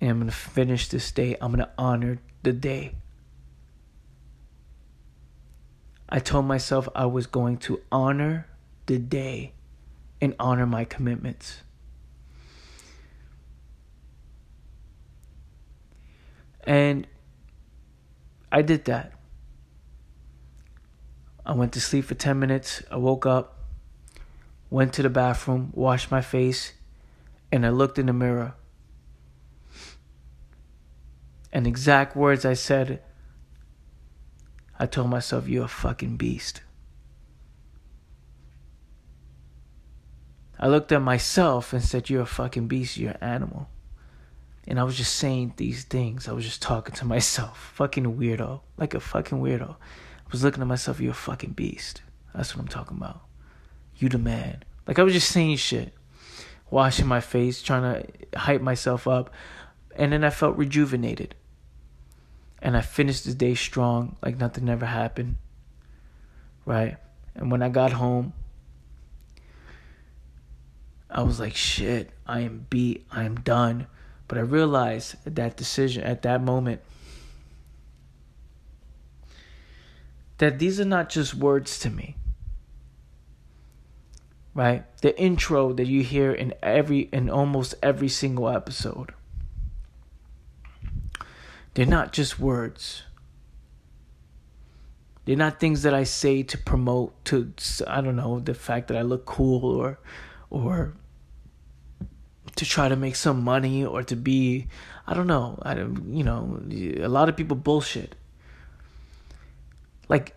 and 0.00 0.10
I'm 0.10 0.18
going 0.18 0.30
to 0.30 0.36
finish 0.36 0.86
this 0.86 1.10
day. 1.10 1.36
I'm 1.40 1.50
going 1.50 1.66
to 1.66 1.72
honor 1.76 2.20
the 2.44 2.52
day. 2.52 2.94
I 6.08 6.20
told 6.20 6.44
myself 6.44 6.88
I 6.94 7.06
was 7.06 7.26
going 7.26 7.56
to 7.58 7.80
honor 7.90 8.46
the 8.86 8.98
day 8.98 9.54
and 10.20 10.36
honor 10.38 10.66
my 10.66 10.84
commitments. 10.84 11.62
And 16.62 17.08
I 18.52 18.62
did 18.62 18.84
that. 18.84 19.14
I 21.46 21.52
went 21.52 21.72
to 21.74 21.80
sleep 21.80 22.06
for 22.06 22.14
10 22.14 22.38
minutes. 22.38 22.82
I 22.90 22.96
woke 22.96 23.26
up, 23.26 23.58
went 24.70 24.92
to 24.94 25.02
the 25.02 25.10
bathroom, 25.10 25.70
washed 25.74 26.10
my 26.10 26.20
face, 26.20 26.72
and 27.52 27.66
I 27.66 27.68
looked 27.68 27.98
in 27.98 28.06
the 28.06 28.12
mirror. 28.12 28.54
And 31.52 31.66
exact 31.66 32.16
words 32.16 32.44
I 32.44 32.54
said 32.54 33.00
I 34.78 34.86
told 34.86 35.08
myself, 35.08 35.48
You're 35.48 35.66
a 35.66 35.68
fucking 35.68 36.16
beast. 36.16 36.62
I 40.58 40.68
looked 40.68 40.92
at 40.92 41.02
myself 41.02 41.72
and 41.72 41.82
said, 41.82 42.10
You're 42.10 42.22
a 42.22 42.26
fucking 42.26 42.66
beast, 42.68 42.96
you're 42.96 43.12
an 43.12 43.18
animal. 43.22 43.68
And 44.66 44.80
I 44.80 44.84
was 44.84 44.96
just 44.96 45.14
saying 45.16 45.54
these 45.56 45.84
things. 45.84 46.26
I 46.26 46.32
was 46.32 46.44
just 46.44 46.62
talking 46.62 46.94
to 46.96 47.04
myself. 47.14 47.72
Fucking 47.74 48.16
weirdo. 48.16 48.62
Like 48.76 48.94
a 48.94 49.00
fucking 49.00 49.38
weirdo. 49.38 49.76
Was 50.34 50.42
looking 50.42 50.62
at 50.62 50.66
myself, 50.66 50.98
You're 50.98 51.12
a 51.12 51.14
fucking 51.14 51.52
beast. 51.52 52.02
That's 52.34 52.56
what 52.56 52.62
I'm 52.62 52.66
talking 52.66 52.96
about. 52.96 53.20
You 53.98 54.08
the 54.08 54.18
man. 54.18 54.64
Like 54.84 54.98
I 54.98 55.04
was 55.04 55.12
just 55.12 55.30
saying 55.30 55.58
shit. 55.58 55.94
Washing 56.70 57.06
my 57.06 57.20
face, 57.20 57.62
trying 57.62 58.02
to 58.02 58.36
hype 58.36 58.60
myself 58.60 59.06
up. 59.06 59.32
And 59.94 60.12
then 60.12 60.24
I 60.24 60.30
felt 60.30 60.56
rejuvenated 60.56 61.36
and 62.60 62.76
I 62.76 62.80
finished 62.80 63.26
the 63.26 63.32
day 63.32 63.54
strong, 63.54 64.16
like 64.24 64.36
nothing 64.36 64.68
ever 64.68 64.86
happened. 64.86 65.36
Right? 66.66 66.96
And 67.36 67.52
when 67.52 67.62
I 67.62 67.68
got 67.68 67.92
home, 67.92 68.32
I 71.08 71.22
was 71.22 71.38
like, 71.38 71.54
shit, 71.54 72.10
I 72.26 72.40
am 72.40 72.66
beat, 72.68 73.06
I 73.12 73.22
am 73.22 73.36
done. 73.36 73.86
But 74.26 74.38
I 74.38 74.40
realized 74.40 75.14
at 75.26 75.36
that 75.36 75.56
decision, 75.56 76.02
at 76.02 76.22
that 76.22 76.42
moment, 76.42 76.80
that 80.38 80.58
these 80.58 80.80
are 80.80 80.84
not 80.84 81.08
just 81.08 81.34
words 81.34 81.78
to 81.80 81.90
me. 81.90 82.16
Right? 84.54 84.84
The 85.00 85.18
intro 85.18 85.72
that 85.72 85.86
you 85.86 86.02
hear 86.02 86.32
in 86.32 86.54
every 86.62 87.08
in 87.12 87.28
almost 87.28 87.74
every 87.82 88.08
single 88.08 88.48
episode 88.48 89.12
they're 91.74 91.86
not 91.86 92.12
just 92.12 92.38
words. 92.38 93.02
They're 95.24 95.36
not 95.36 95.58
things 95.58 95.82
that 95.82 95.94
I 95.94 96.04
say 96.04 96.42
to 96.44 96.58
promote 96.58 97.24
to 97.26 97.52
I 97.86 98.00
don't 98.00 98.16
know 98.16 98.40
the 98.40 98.54
fact 98.54 98.88
that 98.88 98.96
I 98.96 99.02
look 99.02 99.26
cool 99.26 99.74
or 99.74 99.98
or 100.50 100.94
to 102.56 102.64
try 102.64 102.88
to 102.88 102.94
make 102.94 103.16
some 103.16 103.42
money 103.42 103.84
or 103.84 104.02
to 104.04 104.14
be 104.14 104.68
I 105.06 105.14
don't 105.14 105.26
know 105.26 105.58
I 105.62 105.74
don't 105.74 106.14
you 106.14 106.22
know 106.22 106.60
a 107.02 107.08
lot 107.08 107.28
of 107.28 107.36
people 107.36 107.56
bullshit. 107.56 108.14
Like 110.08 110.34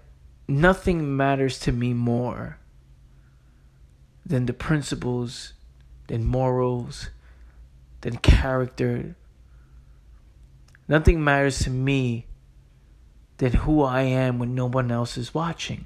nothing 0.48 1.16
matters 1.16 1.60
to 1.60 1.72
me 1.72 1.94
more 1.94 2.58
than 4.26 4.46
the 4.46 4.54
principles, 4.54 5.54
than 6.08 6.26
morals, 6.26 7.10
than 8.02 8.18
character. 8.18 9.16
Nothing 10.88 11.24
matters 11.24 11.60
to 11.60 11.70
me 11.70 12.26
than 13.38 13.54
who 13.54 13.84
I 13.84 14.02
am 14.02 14.40
when 14.40 14.56
no 14.56 14.66
one 14.66 14.92
else 14.92 15.18
is 15.18 15.34
watching. 15.34 15.86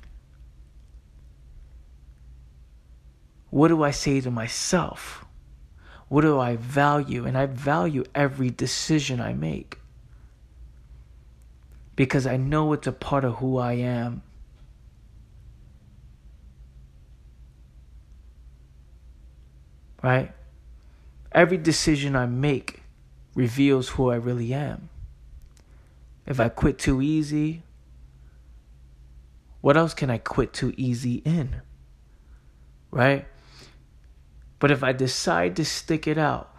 What 3.49 3.67
do 3.67 3.83
I 3.83 3.91
say 3.91 4.21
to 4.21 4.31
myself? 4.31 5.25
What 6.07 6.21
do 6.21 6.39
I 6.39 6.55
value? 6.55 7.25
And 7.25 7.37
I 7.37 7.47
value 7.47 8.03
every 8.15 8.49
decision 8.49 9.19
I 9.19 9.33
make 9.33 9.80
because 11.95 12.25
I 12.25 12.37
know 12.37 12.73
it's 12.73 12.87
a 12.87 12.91
part 12.91 13.23
of 13.23 13.35
who 13.35 13.57
I 13.57 13.73
am. 13.73 14.23
Right? 20.01 20.31
Every 21.31 21.57
decision 21.57 22.15
I 22.15 22.25
make 22.25 22.81
reveals 23.35 23.89
who 23.89 24.09
I 24.09 24.15
really 24.15 24.53
am. 24.53 24.89
If 26.25 26.39
I 26.39 26.49
quit 26.49 26.79
too 26.79 27.01
easy, 27.01 27.63
what 29.61 29.77
else 29.77 29.93
can 29.93 30.09
I 30.09 30.17
quit 30.17 30.53
too 30.53 30.73
easy 30.75 31.15
in? 31.25 31.61
Right? 32.89 33.27
But 34.59 34.71
if 34.71 34.83
I 34.83 34.91
decide 34.91 35.55
to 35.55 35.65
stick 35.65 36.07
it 36.07 36.17
out, 36.17 36.50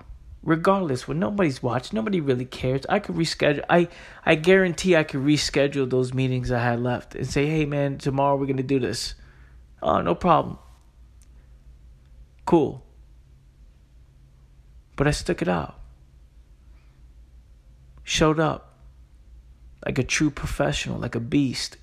regardless 0.43 1.07
when 1.07 1.19
nobody's 1.19 1.63
watching 1.63 1.97
nobody 1.97 2.21
really 2.21 2.45
cares. 2.45 2.85
I 2.89 2.99
could 2.99 3.15
reschedule 3.15 3.65
i 3.71 3.89
i 4.25 4.35
guarantee 4.35 4.97
i 4.97 5.05
could 5.05 5.21
reschedule 5.21 5.89
those 5.89 6.13
meetings 6.13 6.51
i 6.51 6.59
had 6.59 6.81
left 6.81 7.15
and 7.15 7.27
say 7.27 7.47
hey 7.47 7.65
man 7.65 7.99
tomorrow 7.99 8.37
we're 8.37 8.47
gonna 8.47 8.63
do 8.63 8.81
this. 8.81 9.15
Oh 9.83 10.01
no 10.01 10.15
problem. 10.15 10.59
Cool. 12.45 12.85
But 14.97 15.07
i 15.07 15.11
stuck 15.11 15.43
it 15.43 15.49
out. 15.49 15.79
Showed 18.03 18.41
up 18.41 18.79
like 19.87 19.99
a 19.99 20.05
true 20.05 20.31
professional 20.31 20.99
like 20.99 21.15
a 21.15 21.21
beast. 21.21 21.77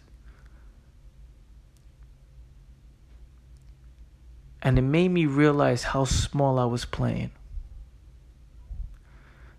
And 4.62 4.78
it 4.78 4.82
made 4.82 5.08
me 5.08 5.26
realize 5.26 5.84
how 5.84 6.04
small 6.04 6.60
i 6.60 6.66
was 6.66 6.84
playing 6.84 7.32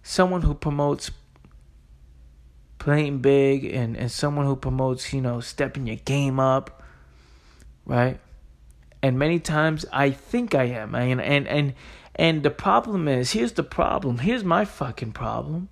someone 0.02 0.42
who 0.42 0.54
promotes 0.54 1.10
playing 2.78 3.18
big 3.18 3.64
and, 3.64 3.96
and 3.96 4.10
someone 4.10 4.46
who 4.46 4.56
promotes, 4.56 5.12
you 5.12 5.20
know, 5.20 5.40
stepping 5.40 5.86
your 5.86 5.96
game 5.96 6.40
up, 6.40 6.82
right? 7.84 8.18
And 9.02 9.18
many 9.18 9.38
times 9.38 9.86
I 9.92 10.10
think 10.10 10.54
I 10.54 10.64
am. 10.64 10.94
And 10.94 11.20
and 11.20 11.46
and 11.46 11.74
and 12.16 12.42
the 12.42 12.50
problem 12.50 13.08
is, 13.08 13.32
here's 13.32 13.52
the 13.52 13.62
problem. 13.62 14.18
Here's 14.18 14.44
my 14.44 14.64
fucking 14.64 15.12
problem. 15.12 15.68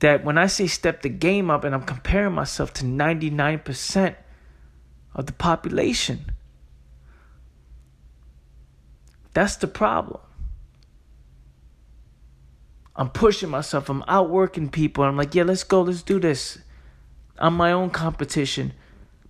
That 0.00 0.24
when 0.24 0.36
I 0.36 0.46
say 0.46 0.66
step 0.66 1.02
the 1.02 1.08
game 1.08 1.50
up 1.50 1.64
and 1.64 1.74
I'm 1.74 1.84
comparing 1.84 2.34
myself 2.34 2.72
to 2.74 2.84
99% 2.84 4.16
of 5.14 5.26
the 5.26 5.32
population. 5.32 6.32
That's 9.32 9.56
the 9.56 9.68
problem. 9.68 10.20
I'm 12.96 13.10
pushing 13.10 13.50
myself. 13.50 13.88
I'm 13.88 14.02
outworking 14.08 14.70
people. 14.70 15.04
I'm 15.04 15.16
like, 15.16 15.34
yeah, 15.34 15.42
let's 15.42 15.64
go. 15.64 15.82
Let's 15.82 16.02
do 16.02 16.18
this. 16.18 16.58
I'm 17.38 17.54
my 17.54 17.72
own 17.72 17.90
competition. 17.90 18.72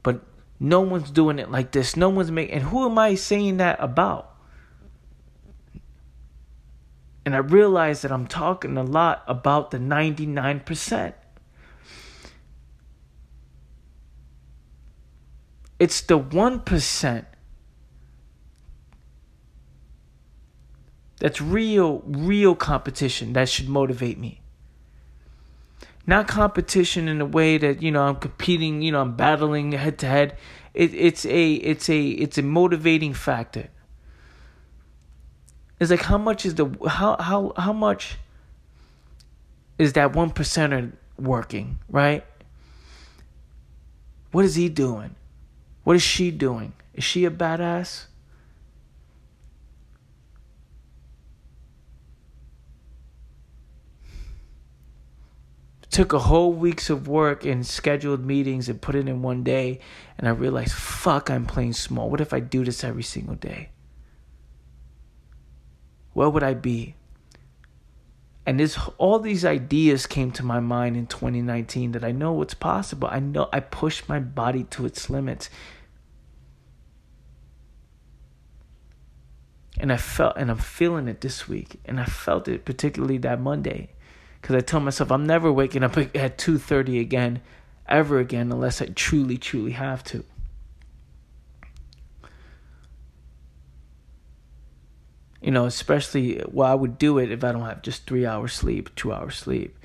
But 0.02 0.22
no 0.60 0.80
one's 0.80 1.10
doing 1.10 1.38
it 1.38 1.50
like 1.50 1.72
this. 1.72 1.96
No 1.96 2.08
one's 2.08 2.30
making. 2.30 2.54
And 2.54 2.64
who 2.64 2.88
am 2.88 2.96
I 2.98 3.16
saying 3.16 3.56
that 3.56 3.78
about? 3.80 4.36
And 7.24 7.34
I 7.34 7.38
realize 7.38 8.02
that 8.02 8.12
I'm 8.12 8.28
talking 8.28 8.76
a 8.76 8.84
lot 8.84 9.24
about 9.26 9.72
the 9.72 9.78
99%. 9.78 11.12
It's 15.80 16.00
the 16.02 16.18
1% 16.18 17.26
That's 21.18 21.40
real, 21.40 22.02
real 22.06 22.54
competition 22.54 23.32
that 23.32 23.48
should 23.48 23.68
motivate 23.68 24.18
me. 24.18 24.40
Not 26.06 26.28
competition 26.28 27.08
in 27.08 27.20
a 27.20 27.26
way 27.26 27.58
that 27.58 27.82
you 27.82 27.90
know 27.90 28.02
I'm 28.02 28.16
competing, 28.16 28.82
you 28.82 28.92
know 28.92 29.00
I'm 29.00 29.16
battling 29.16 29.72
head 29.72 29.98
to 29.98 30.06
head. 30.06 30.36
It, 30.72 30.94
it's 30.94 31.26
a 31.26 31.54
it's 31.54 31.88
a 31.88 32.08
it's 32.08 32.38
a 32.38 32.42
motivating 32.42 33.12
factor. 33.12 33.68
It's 35.80 35.90
like 35.90 36.02
how 36.02 36.18
much 36.18 36.46
is 36.46 36.54
the 36.54 36.66
how 36.86 37.16
how 37.18 37.52
how 37.56 37.72
much 37.72 38.18
is 39.78 39.94
that 39.94 40.14
one 40.14 40.30
percenter 40.30 40.92
working 41.18 41.78
right? 41.88 42.24
What 44.30 44.44
is 44.44 44.54
he 44.54 44.68
doing? 44.68 45.16
What 45.82 45.96
is 45.96 46.02
she 46.02 46.30
doing? 46.30 46.74
Is 46.94 47.04
she 47.04 47.24
a 47.24 47.30
badass? 47.30 48.06
Took 55.96 56.12
a 56.12 56.18
whole 56.18 56.52
weeks 56.52 56.90
of 56.90 57.08
work 57.08 57.46
and 57.46 57.66
scheduled 57.66 58.22
meetings 58.22 58.68
and 58.68 58.82
put 58.82 58.94
it 58.94 59.08
in 59.08 59.22
one 59.22 59.42
day 59.42 59.80
and 60.18 60.28
I 60.28 60.30
realized 60.30 60.74
fuck 60.74 61.30
I'm 61.30 61.46
playing 61.46 61.72
small. 61.72 62.10
What 62.10 62.20
if 62.20 62.34
I 62.34 62.40
do 62.40 62.66
this 62.66 62.84
every 62.84 63.02
single 63.02 63.34
day? 63.34 63.70
Where 66.12 66.28
would 66.28 66.42
I 66.42 66.52
be? 66.52 66.96
And 68.44 68.60
this 68.60 68.78
all 68.98 69.18
these 69.18 69.42
ideas 69.42 70.06
came 70.06 70.32
to 70.32 70.44
my 70.44 70.60
mind 70.60 70.98
in 70.98 71.06
2019 71.06 71.92
that 71.92 72.04
I 72.04 72.12
know 72.12 72.32
what's 72.32 72.52
possible. 72.52 73.08
I 73.10 73.20
know 73.20 73.48
I 73.50 73.60
pushed 73.60 74.06
my 74.06 74.20
body 74.20 74.64
to 74.64 74.84
its 74.84 75.08
limits. 75.08 75.48
And 79.80 79.90
I 79.90 79.96
felt 79.96 80.36
and 80.36 80.50
I'm 80.50 80.58
feeling 80.58 81.08
it 81.08 81.22
this 81.22 81.48
week 81.48 81.80
and 81.86 81.98
I 81.98 82.04
felt 82.04 82.48
it 82.48 82.66
particularly 82.66 83.16
that 83.16 83.40
Monday 83.40 83.95
because 84.46 84.54
I 84.54 84.60
tell 84.60 84.78
myself 84.78 85.10
I'm 85.10 85.26
never 85.26 85.50
waking 85.50 85.82
up 85.82 85.98
at 85.98 86.38
2:30 86.38 87.00
again 87.00 87.40
ever 87.88 88.20
again 88.20 88.52
unless 88.52 88.80
I 88.80 88.86
truly 88.86 89.38
truly 89.38 89.72
have 89.72 90.04
to. 90.04 90.24
You 95.42 95.50
know, 95.50 95.64
especially 95.64 96.40
well 96.46 96.70
I 96.70 96.74
would 96.74 96.96
do 96.96 97.18
it 97.18 97.32
if 97.32 97.42
I 97.42 97.50
don't 97.50 97.62
have 97.62 97.82
just 97.82 98.06
3 98.06 98.24
hours 98.24 98.52
sleep, 98.52 98.94
2 98.94 99.12
hours 99.12 99.34
sleep, 99.34 99.76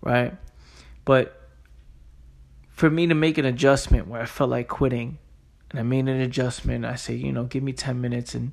right? 0.00 0.36
But 1.04 1.48
for 2.72 2.90
me 2.90 3.06
to 3.06 3.14
make 3.14 3.38
an 3.38 3.44
adjustment 3.44 4.08
where 4.08 4.22
I 4.22 4.26
felt 4.26 4.50
like 4.50 4.66
quitting 4.66 5.18
and 5.70 5.78
I 5.78 5.84
made 5.84 6.08
an 6.08 6.20
adjustment, 6.20 6.84
I 6.84 6.96
say, 6.96 7.14
you 7.14 7.30
know, 7.30 7.44
give 7.44 7.62
me 7.62 7.72
10 7.72 8.00
minutes 8.00 8.34
and 8.34 8.50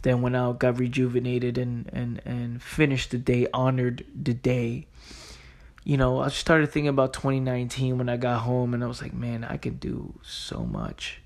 then 0.00 0.22
went 0.22 0.36
out, 0.36 0.58
got 0.58 0.78
rejuvenated, 0.78 1.58
and 1.58 1.88
and 1.92 2.20
and 2.24 2.62
finished 2.62 3.10
the 3.10 3.18
day, 3.18 3.46
honored 3.52 4.04
the 4.14 4.34
day. 4.34 4.86
You 5.84 5.96
know, 5.96 6.20
I 6.20 6.28
started 6.28 6.70
thinking 6.70 6.88
about 6.88 7.12
2019 7.12 7.98
when 7.98 8.08
I 8.08 8.16
got 8.16 8.40
home, 8.40 8.74
and 8.74 8.84
I 8.84 8.86
was 8.86 9.00
like, 9.00 9.14
man, 9.14 9.44
I 9.44 9.56
can 9.56 9.76
do 9.76 10.14
so 10.22 10.64
much. 10.64 11.20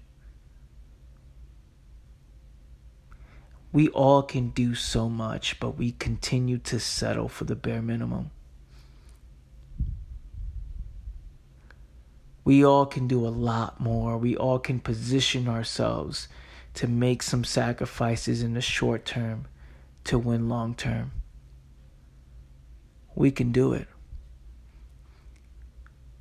We 3.72 3.88
all 3.88 4.22
can 4.22 4.50
do 4.50 4.76
so 4.76 5.08
much, 5.08 5.58
but 5.58 5.70
we 5.76 5.90
continue 5.92 6.58
to 6.58 6.78
settle 6.78 7.28
for 7.28 7.42
the 7.42 7.56
bare 7.56 7.82
minimum. 7.82 8.30
We 12.44 12.64
all 12.64 12.86
can 12.86 13.08
do 13.08 13.26
a 13.26 13.28
lot 13.28 13.80
more. 13.80 14.16
We 14.16 14.36
all 14.36 14.60
can 14.60 14.78
position 14.78 15.48
ourselves 15.48 16.28
to 16.74 16.88
make 16.88 17.22
some 17.22 17.44
sacrifices 17.44 18.42
in 18.42 18.54
the 18.54 18.60
short 18.60 19.04
term 19.04 19.46
to 20.04 20.18
win 20.18 20.48
long 20.48 20.74
term. 20.74 21.12
We 23.14 23.30
can 23.30 23.52
do 23.52 23.72
it. 23.72 23.86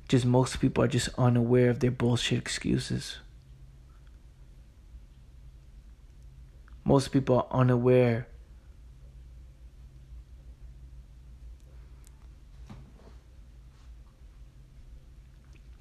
Just 0.08 0.24
most 0.24 0.60
people 0.60 0.84
are 0.84 0.88
just 0.88 1.08
unaware 1.18 1.70
of 1.70 1.80
their 1.80 1.90
bullshit 1.90 2.38
excuses. 2.38 3.18
Most 6.84 7.08
people 7.08 7.36
are 7.36 7.60
unaware 7.60 8.28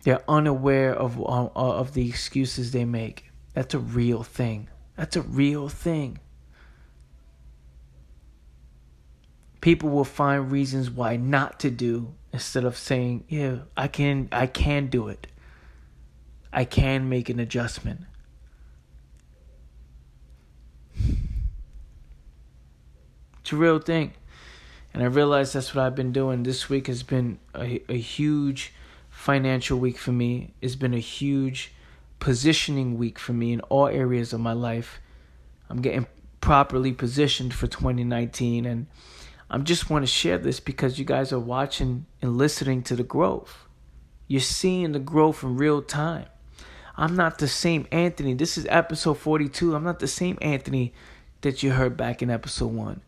They're 0.04 0.30
unaware 0.30 0.94
of 0.94 1.18
of 1.22 1.94
the 1.94 2.08
excuses 2.10 2.72
they 2.72 2.84
make. 2.84 3.32
That's 3.54 3.74
a 3.74 3.80
real 3.80 4.24
thing. 4.24 4.70
That's 4.96 5.16
a 5.16 5.22
real 5.22 5.70
thing. 5.70 6.20
People 9.62 9.90
will 9.90 10.04
find 10.04 10.52
reasons 10.52 10.90
why 10.90 11.16
not 11.16 11.60
to 11.62 11.72
do 11.72 12.16
instead 12.32 12.66
of 12.66 12.78
saying, 12.78 13.24
"Yeah, 13.30 13.60
I 13.78 13.88
can 13.88 14.28
I 14.32 14.48
can 14.48 14.88
do 14.88 15.08
it. 15.08 15.28
I 16.52 16.66
can 16.66 17.10
make 17.10 17.30
an 17.30 17.40
adjustment." 17.40 18.02
It's 23.44 23.52
a 23.52 23.58
real 23.58 23.80
thing. 23.80 24.14
And 24.94 25.04
I 25.04 25.08
realize 25.08 25.52
that's 25.52 25.76
what 25.76 25.84
I've 25.84 25.96
been 25.96 26.14
doing. 26.14 26.44
This 26.44 26.70
week 26.70 26.88
has 26.88 27.04
been 27.04 27.40
a, 27.54 27.82
a 27.90 27.98
huge 27.98 28.74
financial 29.10 29.78
week 29.78 29.98
for 29.98 30.14
me. 30.14 30.54
It's 30.62 30.76
been 30.76 30.94
a 30.94 31.00
huge 31.00 31.73
positioning 32.24 32.98
week 32.98 33.20
for 33.20 33.34
me 33.34 33.52
in 33.52 33.60
all 33.68 33.88
areas 33.88 34.32
of 34.32 34.40
my 34.40 34.54
life. 34.54 35.02
I'm 35.70 35.82
getting 35.82 36.08
properly 36.40 36.94
positioned 36.94 37.54
for 37.54 37.68
2019 37.68 38.66
and 38.66 38.88
I 39.50 39.58
just 39.58 39.90
want 39.90 40.04
to 40.04 40.08
share 40.08 40.38
this 40.38 40.62
because 40.62 40.98
you 40.98 41.04
guys 41.04 41.34
are 41.34 41.40
watching 41.40 42.06
and 42.22 42.38
listening 42.38 42.82
to 42.84 42.96
the 42.96 43.04
growth. 43.04 43.66
You're 44.26 44.40
seeing 44.40 44.94
the 44.94 45.00
growth 45.00 45.44
in 45.44 45.58
real 45.58 45.82
time. 45.82 46.28
I'm 46.96 47.18
not 47.18 47.40
the 47.40 47.48
same 47.50 47.88
Anthony. 47.92 48.36
This 48.36 48.58
is 48.58 48.66
episode 48.70 49.18
42. 49.18 49.76
I'm 49.76 49.84
not 49.84 50.00
the 50.00 50.08
same 50.08 50.38
Anthony 50.42 50.94
that 51.42 51.62
you 51.62 51.72
heard 51.72 51.98
back 51.98 52.22
in 52.22 52.30
episode 52.30 52.72
1. 52.72 53.02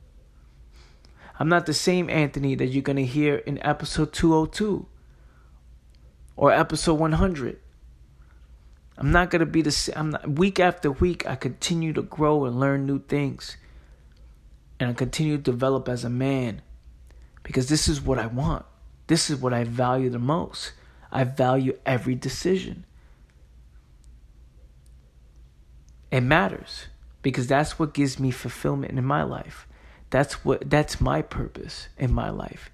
I'm 1.40 1.48
not 1.48 1.68
the 1.68 1.74
same 1.74 2.10
Anthony 2.10 2.54
that 2.56 2.66
you're 2.66 2.84
going 2.84 2.98
to 2.98 3.06
hear 3.06 3.38
in 3.38 3.66
episode 3.66 4.12
202 4.12 4.86
or 6.36 6.52
episode 6.52 6.96
100. 6.96 7.60
I'm 8.98 9.12
not 9.12 9.30
gonna 9.30 9.46
be 9.46 9.62
the 9.62 9.72
same. 9.72 10.12
Not, 10.12 10.30
week 10.30 10.60
after 10.60 10.92
week. 10.92 11.28
I 11.28 11.36
continue 11.36 11.94
to 11.94 12.02
grow 12.02 12.46
and 12.46 12.60
learn 12.60 12.86
new 12.86 13.00
things, 13.00 13.58
and 14.80 14.90
I 14.90 14.94
continue 14.94 15.38
to 15.38 15.44
develop 15.44 15.90
as 15.90 16.04
a 16.04 16.10
man, 16.10 16.62
because 17.44 17.68
this 17.68 17.88
is 17.88 18.02
what 18.02 18.20
I 18.20 18.28
want. 18.28 18.66
This 19.08 19.30
is 19.30 19.40
what 19.40 19.54
I 19.54 19.64
value 19.64 20.10
the 20.10 20.20
most. 20.20 20.72
I 21.12 21.24
value 21.24 21.78
every 21.86 22.16
decision. 22.16 22.86
It 26.12 26.22
matters 26.22 26.88
because 27.22 27.48
that's 27.48 27.78
what 27.78 27.94
gives 27.94 28.20
me 28.20 28.32
fulfillment 28.32 28.98
in 28.98 29.04
my 29.04 29.24
life. 29.24 29.68
That's 30.10 30.46
what 30.46 30.70
that's 30.70 31.02
my 31.02 31.22
purpose 31.22 31.90
in 31.98 32.14
my 32.14 32.30
life. 32.30 32.70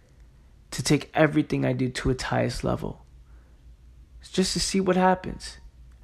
To 0.72 0.84
take 0.84 1.10
everything 1.14 1.66
I 1.66 1.74
do 1.74 1.90
to 1.90 2.12
its 2.12 2.24
highest 2.24 2.64
level. 2.64 3.06
It's 4.20 4.30
just 4.30 4.54
to 4.54 4.60
see 4.60 4.80
what 4.80 4.96
happens 4.96 5.58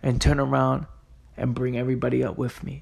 and 0.08 0.22
turn 0.22 0.39
around 0.39 0.86
and 1.36 1.54
bring 1.54 1.78
everybody 1.78 2.24
up 2.24 2.38
with 2.38 2.63
me. 2.63 2.82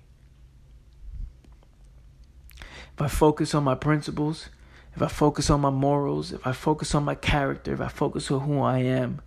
If 2.59 3.01
I 3.01 3.07
focus 3.07 3.55
on 3.55 3.63
my 3.63 3.73
principles, 3.73 4.49
if 4.95 5.01
I 5.01 5.07
focus 5.07 5.49
on 5.49 5.59
my 5.59 5.71
morals, 5.71 6.31
if 6.31 6.45
I 6.45 6.51
focus 6.51 6.93
on 6.93 7.03
my 7.03 7.15
character, 7.15 7.73
if 7.73 7.81
I 7.81 7.87
focus 7.87 8.29
on 8.29 8.41
who 8.41 8.61
I 8.61 8.77
am, 8.77 9.23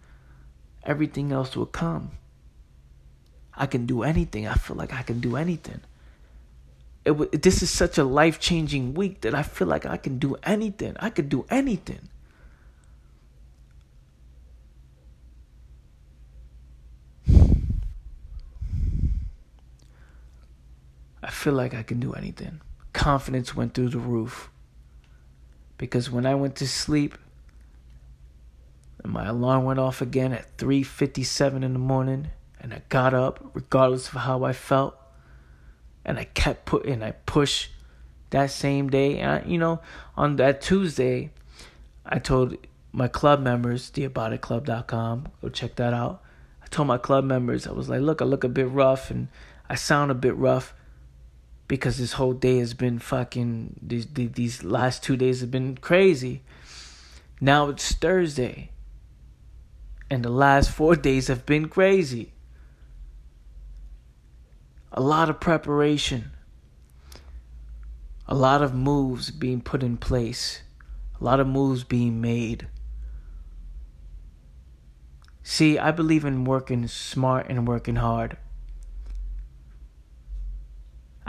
everything 0.84 1.32
else 1.32 1.56
will 1.56 1.66
come. 1.66 2.12
I 3.52 3.66
can 3.66 3.84
do 3.84 4.04
anything. 4.04 4.46
I 4.46 4.54
feel 4.54 4.76
like 4.76 4.94
I 4.94 5.02
can 5.02 5.18
do 5.18 5.34
anything. 5.34 5.80
It, 7.04 7.42
this 7.42 7.64
is 7.64 7.70
such 7.70 7.98
a 7.98 8.04
life 8.04 8.38
changing 8.38 8.94
week 8.94 9.22
that 9.22 9.34
I 9.34 9.42
feel 9.42 9.66
like 9.66 9.86
I 9.86 9.96
can 9.96 10.20
do 10.20 10.36
anything. 10.44 10.96
I 11.00 11.10
could 11.10 11.28
do 11.28 11.46
anything. 11.50 12.08
I 21.28 21.30
feel 21.30 21.52
like 21.52 21.74
I 21.74 21.82
can 21.82 22.00
do 22.00 22.14
anything. 22.14 22.62
Confidence 22.94 23.54
went 23.54 23.74
through 23.74 23.90
the 23.90 23.98
roof. 23.98 24.48
Because 25.76 26.10
when 26.10 26.24
I 26.24 26.34
went 26.34 26.56
to 26.56 26.66
sleep, 26.66 27.18
and 29.04 29.12
my 29.12 29.26
alarm 29.26 29.64
went 29.64 29.78
off 29.78 30.00
again 30.00 30.32
at 30.32 30.56
3:57 30.56 31.62
in 31.62 31.74
the 31.74 31.78
morning, 31.78 32.28
and 32.58 32.72
I 32.72 32.80
got 32.88 33.12
up 33.12 33.50
regardless 33.52 34.08
of 34.08 34.14
how 34.14 34.42
I 34.42 34.54
felt, 34.54 34.96
and 36.02 36.18
I 36.18 36.24
kept 36.24 36.64
putting 36.64 37.02
I 37.02 37.10
pushed 37.10 37.72
that 38.30 38.50
same 38.50 38.88
day. 38.88 39.18
And 39.18 39.30
I, 39.30 39.46
you 39.46 39.58
know, 39.58 39.80
on 40.16 40.36
that 40.36 40.62
Tuesday, 40.62 41.30
I 42.06 42.20
told 42.20 42.56
my 42.90 43.06
club 43.06 43.40
members, 43.42 43.90
theaboutitclub.com, 43.90 45.28
go 45.42 45.48
check 45.50 45.76
that 45.76 45.92
out. 45.92 46.22
I 46.62 46.68
told 46.68 46.88
my 46.88 46.96
club 46.96 47.24
members, 47.24 47.66
I 47.66 47.72
was 47.72 47.90
like, 47.90 48.00
look, 48.00 48.22
I 48.22 48.24
look 48.24 48.44
a 48.44 48.48
bit 48.48 48.70
rough 48.70 49.10
and 49.10 49.28
I 49.68 49.74
sound 49.74 50.10
a 50.10 50.14
bit 50.14 50.34
rough 50.34 50.72
because 51.68 51.98
this 51.98 52.14
whole 52.14 52.32
day 52.32 52.58
has 52.58 52.74
been 52.74 52.98
fucking 52.98 53.78
these 53.80 54.06
these 54.06 54.64
last 54.64 55.02
two 55.02 55.16
days 55.16 55.40
have 55.40 55.50
been 55.50 55.76
crazy. 55.76 56.42
Now 57.40 57.68
it's 57.68 57.92
Thursday. 57.92 58.70
And 60.10 60.24
the 60.24 60.30
last 60.30 60.70
4 60.70 60.96
days 61.08 61.28
have 61.28 61.44
been 61.44 61.68
crazy. 61.68 62.32
A 64.90 65.02
lot 65.02 65.28
of 65.28 65.38
preparation. 65.38 66.30
A 68.26 68.34
lot 68.34 68.62
of 68.62 68.74
moves 68.74 69.30
being 69.30 69.60
put 69.60 69.82
in 69.82 69.98
place. 69.98 70.62
A 71.20 71.24
lot 71.24 71.40
of 71.40 71.46
moves 71.46 71.84
being 71.84 72.20
made. 72.20 72.68
See, 75.42 75.78
I 75.78 75.92
believe 75.92 76.24
in 76.24 76.44
working 76.44 76.86
smart 76.88 77.46
and 77.48 77.66
working 77.66 77.96
hard. 77.96 78.36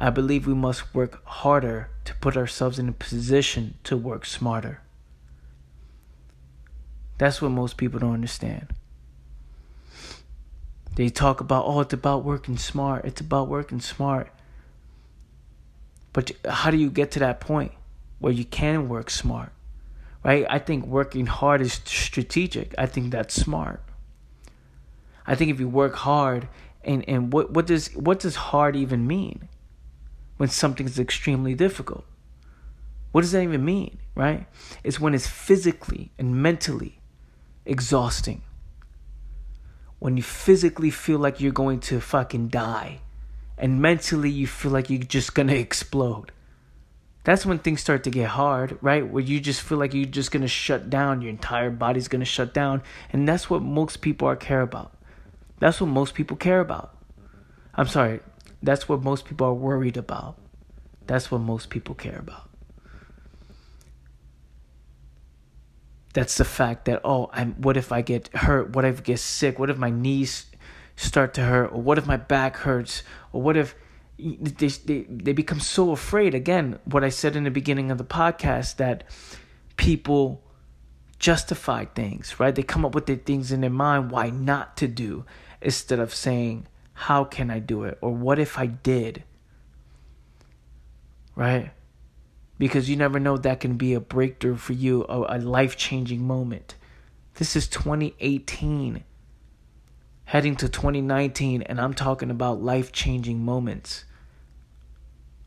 I 0.01 0.09
believe 0.09 0.47
we 0.47 0.53
must 0.53 0.95
work 0.95 1.21
harder 1.25 1.89
to 2.05 2.15
put 2.15 2.37
ourselves 2.37 2.79
in 2.79 2.87
a 2.87 2.93
position 2.93 3.75
to 3.83 3.97
work 3.97 4.25
smarter. 4.25 4.79
That's 7.17 7.41
what 7.41 7.51
most 7.51 7.75
people 7.75 7.99
don't 7.99 8.13
understand. 8.13 8.67
They 10.95 11.09
talk 11.09 11.41
about, 11.41 11.65
oh, 11.67 11.81
it's 11.81 11.93
about 11.93 12.23
working 12.23 12.57
smart. 12.57 13.03
It's 13.03 13.19
about 13.19 13.49
working 13.49 13.81
smart. 13.81 14.31
But 16.13 16.31
how 16.47 16.71
do 16.71 16.77
you 16.77 16.89
get 16.89 17.11
to 17.11 17.19
that 17.19 17.41
point 17.41 17.73
where 18.19 18.31
you 18.31 18.45
can 18.45 18.87
work 18.87 19.09
smart? 19.09 19.51
Right? 20.23 20.45
I 20.49 20.59
think 20.59 20.85
working 20.85 21.25
hard 21.25 21.59
is 21.59 21.73
strategic. 21.83 22.73
I 22.77 22.85
think 22.85 23.11
that's 23.11 23.35
smart. 23.35 23.83
I 25.27 25.35
think 25.35 25.51
if 25.51 25.59
you 25.59 25.67
work 25.67 25.95
hard 25.95 26.47
and, 26.85 27.07
and 27.07 27.33
what, 27.33 27.51
what 27.51 27.67
does 27.67 27.93
what 27.95 28.19
does 28.21 28.35
hard 28.35 28.77
even 28.77 29.05
mean? 29.05 29.49
When 30.39 30.47
something 30.47 30.85
is 30.85 30.97
extremely 30.97 31.53
difficult. 31.53 32.05
What 33.11 33.21
does 33.21 33.33
that 33.33 33.43
even 33.43 33.65
mean, 33.65 33.99
right? 34.15 34.47
It's 34.85 34.97
when 34.97 35.13
it's 35.13 35.27
physically 35.27 36.13
and 36.17 36.41
mentally 36.41 37.01
exhausting. 37.65 38.41
When 39.99 40.15
you 40.15 40.23
physically 40.23 40.91
feel 40.91 41.19
like 41.19 41.41
you're 41.41 41.51
going 41.51 41.81
to 41.81 41.99
fucking 41.99 42.47
die, 42.47 43.01
and 43.57 43.81
mentally 43.81 44.29
you 44.29 44.47
feel 44.47 44.71
like 44.71 44.89
you're 44.89 45.03
just 45.03 45.35
gonna 45.35 45.55
explode. 45.55 46.31
That's 47.25 47.45
when 47.45 47.59
things 47.59 47.81
start 47.81 48.05
to 48.05 48.09
get 48.09 48.29
hard, 48.29 48.77
right? 48.79 49.05
Where 49.05 49.21
you 49.21 49.41
just 49.41 49.61
feel 49.61 49.77
like 49.77 49.93
you're 49.93 50.05
just 50.05 50.31
gonna 50.31 50.47
shut 50.47 50.89
down, 50.89 51.21
your 51.21 51.31
entire 51.31 51.69
body's 51.69 52.07
gonna 52.07 52.23
shut 52.23 52.53
down, 52.53 52.81
and 53.11 53.27
that's 53.27 53.49
what 53.49 53.61
most 53.61 53.99
people 53.99 54.29
are 54.29 54.37
care 54.37 54.61
about. 54.61 54.93
That's 55.59 55.81
what 55.81 55.87
most 55.87 56.13
people 56.13 56.37
care 56.37 56.61
about. 56.61 56.95
I'm 57.75 57.87
sorry, 57.87 58.21
that's 58.61 58.89
what 58.89 59.01
most 59.03 59.25
people 59.25 59.47
are 59.47 59.53
worried 59.53 59.97
about. 59.97 60.37
That's 61.07 61.31
what 61.31 61.39
most 61.39 61.69
people 61.69 61.95
care 61.95 62.19
about. 62.19 62.49
That's 66.13 66.37
the 66.37 66.45
fact 66.45 66.85
that 66.85 67.01
oh, 67.03 67.29
I'm 67.33 67.53
what 67.61 67.77
if 67.77 67.91
I 67.91 68.01
get 68.01 68.29
hurt? 68.35 68.75
What 68.75 68.85
if 68.85 68.99
I 68.99 69.01
get 69.01 69.19
sick? 69.19 69.59
What 69.59 69.69
if 69.69 69.77
my 69.77 69.89
knees 69.89 70.47
start 70.95 71.33
to 71.35 71.41
hurt? 71.41 71.71
Or 71.71 71.81
what 71.81 71.97
if 71.97 72.05
my 72.05 72.17
back 72.17 72.57
hurts? 72.57 73.03
Or 73.31 73.41
what 73.41 73.55
if 73.55 73.75
they, 74.19 74.67
they, 74.67 75.05
they 75.09 75.33
become 75.33 75.59
so 75.59 75.91
afraid 75.91 76.35
again 76.35 76.77
what 76.85 77.03
i 77.03 77.09
said 77.09 77.35
in 77.35 77.45
the 77.45 77.51
beginning 77.51 77.89
of 77.89 77.97
the 77.97 78.03
podcast 78.03 78.75
that 78.75 79.03
people 79.77 80.43
justify 81.19 81.85
things 81.85 82.39
right 82.39 82.55
they 82.55 82.63
come 82.63 82.85
up 82.85 82.93
with 82.93 83.05
their 83.05 83.15
things 83.15 83.51
in 83.51 83.61
their 83.61 83.69
mind 83.69 84.11
why 84.11 84.29
not 84.29 84.75
to 84.75 84.87
do 84.87 85.25
instead 85.61 85.99
of 85.99 86.13
saying 86.13 86.67
how 86.99 87.23
can 87.23 87.49
I 87.49 87.59
do 87.59 87.85
it? 87.85 87.97
Or 88.01 88.11
what 88.11 88.39
if 88.39 88.59
I 88.59 88.65
did? 88.65 89.23
Right? 91.33 91.71
Because 92.57 92.89
you 92.89 92.97
never 92.97 93.21
know 93.21 93.37
that 93.37 93.61
can 93.61 93.77
be 93.77 93.93
a 93.93 94.01
breakthrough 94.01 94.57
for 94.57 94.73
you, 94.73 95.05
a, 95.07 95.37
a 95.37 95.39
life 95.39 95.77
changing 95.77 96.27
moment. 96.27 96.75
This 97.35 97.55
is 97.55 97.69
2018, 97.69 99.05
heading 100.25 100.57
to 100.57 100.67
2019, 100.67 101.61
and 101.61 101.79
I'm 101.79 101.93
talking 101.93 102.29
about 102.29 102.61
life 102.61 102.91
changing 102.91 103.45
moments 103.45 104.03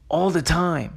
all 0.09 0.31
the 0.31 0.41
time. 0.41 0.97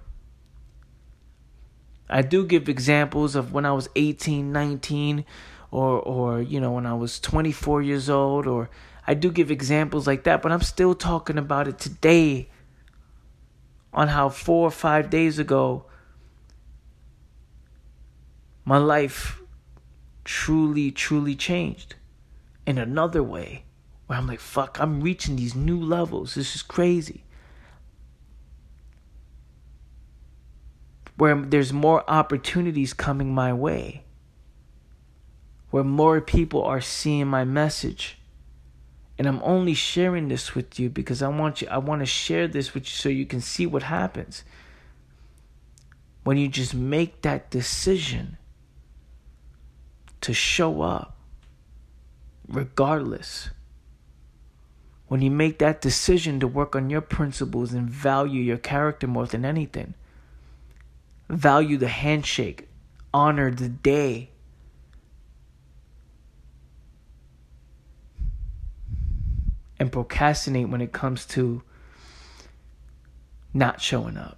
I 2.09 2.21
do 2.21 2.45
give 2.45 2.69
examples 2.69 3.35
of 3.35 3.51
when 3.51 3.65
I 3.65 3.73
was 3.73 3.89
18, 3.97 4.53
19, 4.53 5.25
or, 5.71 5.99
or 5.99 6.41
you 6.41 6.61
know, 6.61 6.71
when 6.71 6.85
I 6.85 6.93
was 6.93 7.19
24 7.19 7.81
years 7.81 8.09
old, 8.09 8.47
or 8.47 8.69
I 9.07 9.13
do 9.13 9.31
give 9.31 9.51
examples 9.51 10.07
like 10.07 10.23
that, 10.23 10.41
but 10.41 10.51
I'm 10.51 10.61
still 10.61 10.95
talking 10.95 11.37
about 11.37 11.67
it 11.67 11.77
today 11.77 12.49
on 13.93 14.09
how 14.09 14.29
four 14.29 14.67
or 14.67 14.71
five 14.71 15.09
days 15.09 15.39
ago 15.39 15.85
my 18.65 18.77
life 18.77 19.41
truly, 20.23 20.91
truly 20.91 21.35
changed 21.35 21.95
in 22.65 22.77
another 22.77 23.21
way 23.21 23.65
where 24.07 24.17
I'm 24.17 24.27
like, 24.27 24.39
fuck, 24.39 24.79
I'm 24.79 25.01
reaching 25.01 25.35
these 25.35 25.55
new 25.55 25.79
levels. 25.79 26.33
This 26.33 26.55
is 26.55 26.63
crazy. 26.63 27.25
where 31.17 31.35
there's 31.35 31.71
more 31.71 32.03
opportunities 32.09 32.93
coming 32.93 33.33
my 33.33 33.53
way, 33.53 34.03
where 35.69 35.83
more 35.83 36.19
people 36.21 36.63
are 36.63 36.81
seeing 36.81 37.27
my 37.27 37.43
message. 37.45 38.17
And 39.17 39.27
I'm 39.27 39.41
only 39.43 39.73
sharing 39.73 40.27
this 40.27 40.55
with 40.55 40.79
you 40.79 40.89
because 40.89 41.21
I 41.21 41.29
want 41.29 41.61
you 41.61 41.67
I 41.69 41.77
want 41.77 42.01
to 42.01 42.05
share 42.05 42.47
this 42.47 42.73
with 42.73 42.83
you 42.83 42.91
so 42.91 43.09
you 43.09 43.25
can 43.25 43.41
see 43.41 43.65
what 43.65 43.83
happens. 43.83 44.43
When 46.23 46.37
you 46.37 46.47
just 46.47 46.73
make 46.73 47.21
that 47.21 47.49
decision 47.49 48.37
to 50.21 50.33
show 50.33 50.81
up 50.81 51.15
regardless. 52.47 53.49
When 55.07 55.21
you 55.21 55.29
make 55.29 55.59
that 55.59 55.81
decision 55.81 56.39
to 56.39 56.47
work 56.47 56.75
on 56.75 56.89
your 56.89 57.01
principles 57.01 57.73
and 57.73 57.89
value 57.89 58.41
your 58.41 58.57
character 58.57 59.07
more 59.07 59.27
than 59.27 59.45
anything, 59.45 59.93
value 61.29 61.77
the 61.77 61.87
handshake, 61.87 62.67
honor 63.13 63.51
the 63.51 63.69
day. 63.69 64.31
And 69.79 69.91
procrastinate 69.91 70.69
when 70.69 70.81
it 70.81 70.93
comes 70.93 71.25
to 71.27 71.61
not 73.53 73.81
showing 73.81 74.17
up. 74.17 74.37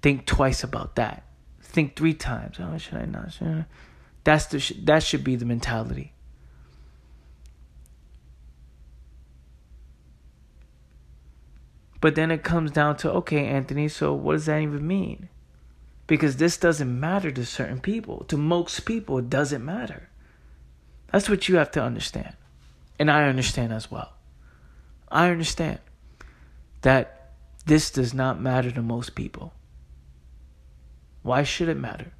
Think 0.00 0.26
twice 0.26 0.64
about 0.64 0.96
that. 0.96 1.24
Think 1.60 1.96
three 1.96 2.14
times. 2.14 2.56
Oh, 2.60 2.76
should 2.78 2.94
I 2.94 3.06
not? 3.06 3.32
Should 3.32 3.46
I? 3.46 3.64
That's 4.24 4.46
the 4.46 4.74
that 4.84 5.02
should 5.02 5.24
be 5.24 5.36
the 5.36 5.44
mentality. 5.44 6.12
But 12.00 12.16
then 12.16 12.30
it 12.30 12.42
comes 12.42 12.72
down 12.72 12.96
to 12.98 13.12
okay, 13.12 13.46
Anthony, 13.46 13.88
so 13.88 14.12
what 14.12 14.32
does 14.32 14.46
that 14.46 14.60
even 14.60 14.86
mean? 14.86 15.28
Because 16.06 16.36
this 16.36 16.56
doesn't 16.56 17.00
matter 17.00 17.30
to 17.30 17.46
certain 17.46 17.80
people. 17.80 18.24
To 18.24 18.36
most 18.36 18.80
people, 18.84 19.18
it 19.18 19.30
doesn't 19.30 19.64
matter. 19.64 20.08
That's 21.12 21.28
what 21.28 21.48
you 21.48 21.56
have 21.56 21.70
to 21.72 21.82
understand. 21.82 22.34
And 22.98 23.10
I 23.10 23.28
understand 23.28 23.72
as 23.72 23.90
well. 23.90 24.12
I 25.12 25.30
understand 25.30 25.78
that 26.80 27.32
this 27.66 27.90
does 27.90 28.14
not 28.14 28.40
matter 28.40 28.70
to 28.70 28.82
most 28.82 29.14
people. 29.14 29.52
Why 31.22 31.42
should 31.42 31.68
it 31.68 31.76
matter? 31.76 32.12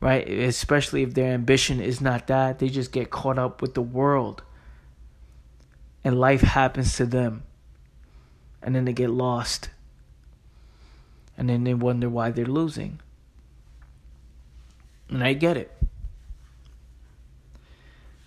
Right? 0.00 0.28
Especially 0.28 1.02
if 1.02 1.14
their 1.14 1.32
ambition 1.32 1.80
is 1.80 2.00
not 2.00 2.26
that, 2.26 2.58
they 2.58 2.68
just 2.68 2.90
get 2.90 3.10
caught 3.10 3.38
up 3.38 3.62
with 3.62 3.74
the 3.74 3.82
world. 3.82 4.42
And 6.02 6.18
life 6.18 6.40
happens 6.40 6.96
to 6.96 7.06
them 7.06 7.44
and 8.62 8.74
then 8.74 8.84
they 8.84 8.92
get 8.92 9.10
lost. 9.10 9.70
And 11.36 11.48
then 11.48 11.64
they 11.64 11.74
wonder 11.74 12.08
why 12.08 12.30
they're 12.30 12.44
losing. 12.44 13.00
And 15.08 15.22
I 15.22 15.34
get 15.34 15.56
it. 15.56 15.70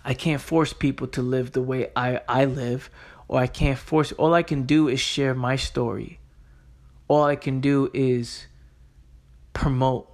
I 0.06 0.14
can't 0.14 0.40
force 0.40 0.72
people 0.72 1.08
to 1.08 1.20
live 1.20 1.50
the 1.50 1.60
way 1.60 1.90
I, 1.96 2.20
I 2.28 2.44
live, 2.44 2.90
or 3.26 3.40
I 3.40 3.48
can't 3.48 3.76
force. 3.76 4.12
All 4.12 4.34
I 4.34 4.44
can 4.44 4.62
do 4.62 4.86
is 4.86 5.00
share 5.00 5.34
my 5.34 5.56
story. 5.56 6.20
All 7.08 7.24
I 7.24 7.34
can 7.34 7.60
do 7.60 7.90
is 7.92 8.46
promote 9.52 10.08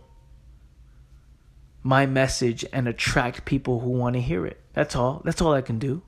my 1.83 2.07
message 2.07 2.65
and 2.73 2.89
attract 2.89 3.45
people 3.45 3.81
who 3.81 3.91
want 3.91 4.15
to 4.15 4.23
hear 4.23 4.47
it. 4.47 4.59
That's 4.73 4.97
all. 4.97 5.21
That's 5.27 5.43
all 5.43 5.53
I 5.53 5.61
can 5.61 5.79
do. 5.79 6.01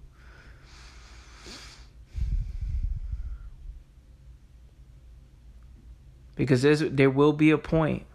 Because 6.37 6.63
there's, 6.63 6.81
there 6.81 7.11
will 7.11 7.35
be 7.35 7.51
a 7.51 7.59
point 7.59 8.07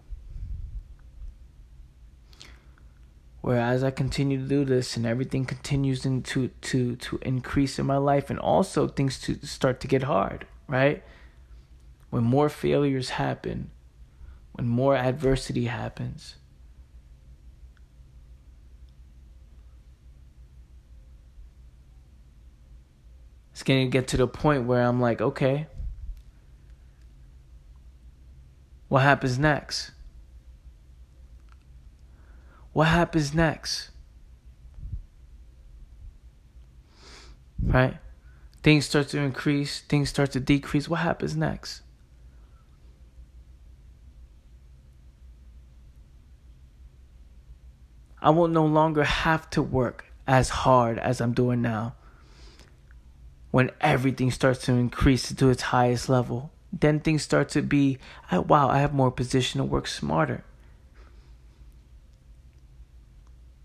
where 3.42 3.60
as 3.60 3.84
I 3.84 3.92
continue 3.92 4.38
to 4.38 4.48
do 4.48 4.66
this 4.66 4.98
and 4.98 5.06
everything 5.06 5.46
continues 5.46 6.06
into 6.06 6.50
to 6.50 6.96
to 6.96 7.20
increase 7.22 7.80
in 7.80 7.86
my 7.86 7.98
life 7.98 8.30
and 8.30 8.40
also 8.40 8.88
things 8.88 9.20
to 9.22 9.46
start 9.46 9.80
to 9.82 9.88
get 9.88 10.04
hard, 10.04 10.46
right? 10.68 11.04
When 12.10 12.24
more 12.24 12.50
failures 12.50 13.12
happen, 13.12 13.72
when 14.54 14.68
more 14.68 14.96
adversity 14.96 15.66
happens, 15.66 16.36
it's 23.52 23.64
going 23.64 23.86
to 23.88 23.92
get 23.92 24.08
to 24.10 24.18
the 24.18 24.28
point 24.28 24.66
where 24.66 24.84
I'm 24.84 25.00
like, 25.00 25.22
okay, 25.22 25.68
What 28.90 29.04
happens 29.04 29.38
next? 29.38 29.92
What 32.74 32.88
happens 32.88 33.34
next? 33.34 33.92
Right? 37.62 37.98
Things 38.64 38.86
start 38.86 39.10
to 39.10 39.20
increase, 39.20 39.82
things 39.82 40.10
start 40.10 40.32
to 40.32 40.40
decrease. 40.40 40.88
What 40.88 41.00
happens 41.00 41.36
next? 41.36 41.82
I 48.22 48.32
will 48.32 48.48
no 48.48 48.66
longer 48.66 49.04
have 49.04 49.50
to 49.52 49.62
work 49.62 50.06
as 50.28 50.50
hard 50.50 51.00
as 51.00 51.22
I'm 51.22 51.34
doing 51.34 51.62
now 51.62 51.96
when 53.52 53.72
everything 53.82 54.30
starts 54.30 54.66
to 54.66 54.74
increase 54.74 55.34
to 55.34 55.50
its 55.50 55.64
highest 55.64 56.10
level 56.10 56.52
then 56.72 57.00
things 57.00 57.24
start 57.24 57.50
to 57.50 57.62
be, 57.62 57.98
wow, 58.32 58.70
I 58.70 58.80
have 58.80 58.94
more 58.94 59.12
position 59.12 59.60
to 59.60 59.66
work 59.66 59.88
smarter. 59.88 60.44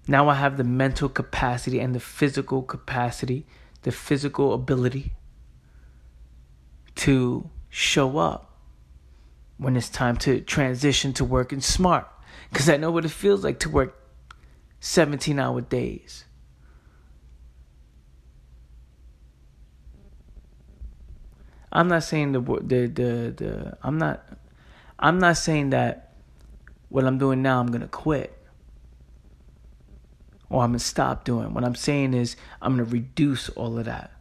Now 0.07 0.29
I 0.29 0.35
have 0.35 0.57
the 0.57 0.65
mental 0.65 1.09
capacity 1.09 1.81
and 1.81 1.95
the 1.95 2.01
physical 2.01 2.63
capacity, 2.63 3.47
the 3.83 3.93
physical 3.93 4.53
ability 4.53 5.13
to 6.97 7.51
show 7.71 8.19
up 8.19 8.59
when 9.57 9.77
it's 9.77 9.89
time 9.89 10.17
to 10.19 10.41
transition 10.41 11.13
to 11.15 11.25
working 11.25 11.61
smart. 11.61 12.07
Because 12.51 12.69
I 12.69 12.77
know 12.77 12.91
what 12.91 13.05
it 13.05 13.11
feels 13.11 13.43
like 13.43 13.61
to 13.61 13.71
work 13.71 13.99
17 14.81 15.39
hour 15.39 15.61
days. 15.61 16.25
I'm 21.73 21.89
not 21.89 22.05
saying 22.05 22.33
the 22.33 22.41
the 22.41 22.87
the, 22.87 23.35
the 23.37 23.79
I'm 23.83 23.99
not 23.99 24.25
I'm 24.99 25.19
not 25.19 25.37
saying 25.37 25.71
that 25.71 26.13
what 26.89 27.05
I'm 27.05 27.19
doing 27.19 27.43
now 27.43 27.59
I'm 27.59 27.67
gonna 27.67 27.89
quit 27.89 28.39
or 30.51 30.63
I'm 30.63 30.71
gonna 30.71 30.79
stop 30.79 31.25
doing. 31.25 31.55
What 31.55 31.65
I'm 31.65 31.75
saying 31.75 32.15
is 32.15 32.37
I'm 32.61 32.73
gonna 32.77 32.85
reduce 32.85 33.49
all 33.51 33.79
of 33.79 33.87
that. 33.87 34.13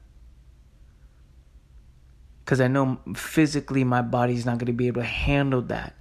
Cause 2.45 2.59
I 2.59 2.67
know 2.67 2.99
physically 3.15 3.83
my 3.83 4.01
body's 4.01 4.45
not 4.45 4.57
gonna 4.57 4.73
be 4.73 4.87
able 4.87 5.01
to 5.01 5.07
handle 5.07 5.61
that 5.63 5.95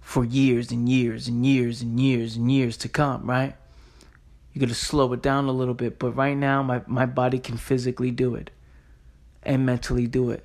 for 0.00 0.24
years 0.24 0.70
and 0.70 0.88
years 0.88 1.28
and 1.28 1.46
years 1.46 1.80
and 1.80 1.98
years 1.98 2.36
and 2.36 2.50
years 2.50 2.76
to 2.78 2.88
come, 2.88 3.28
right? 3.28 3.54
You 4.52 4.60
gotta 4.60 4.74
slow 4.74 5.12
it 5.12 5.22
down 5.22 5.46
a 5.46 5.52
little 5.52 5.74
bit, 5.74 5.98
but 5.98 6.12
right 6.12 6.36
now 6.36 6.62
my, 6.62 6.82
my 6.86 7.06
body 7.06 7.38
can 7.38 7.56
physically 7.56 8.10
do 8.10 8.34
it 8.34 8.50
and 9.42 9.64
mentally 9.64 10.06
do 10.06 10.30
it. 10.30 10.44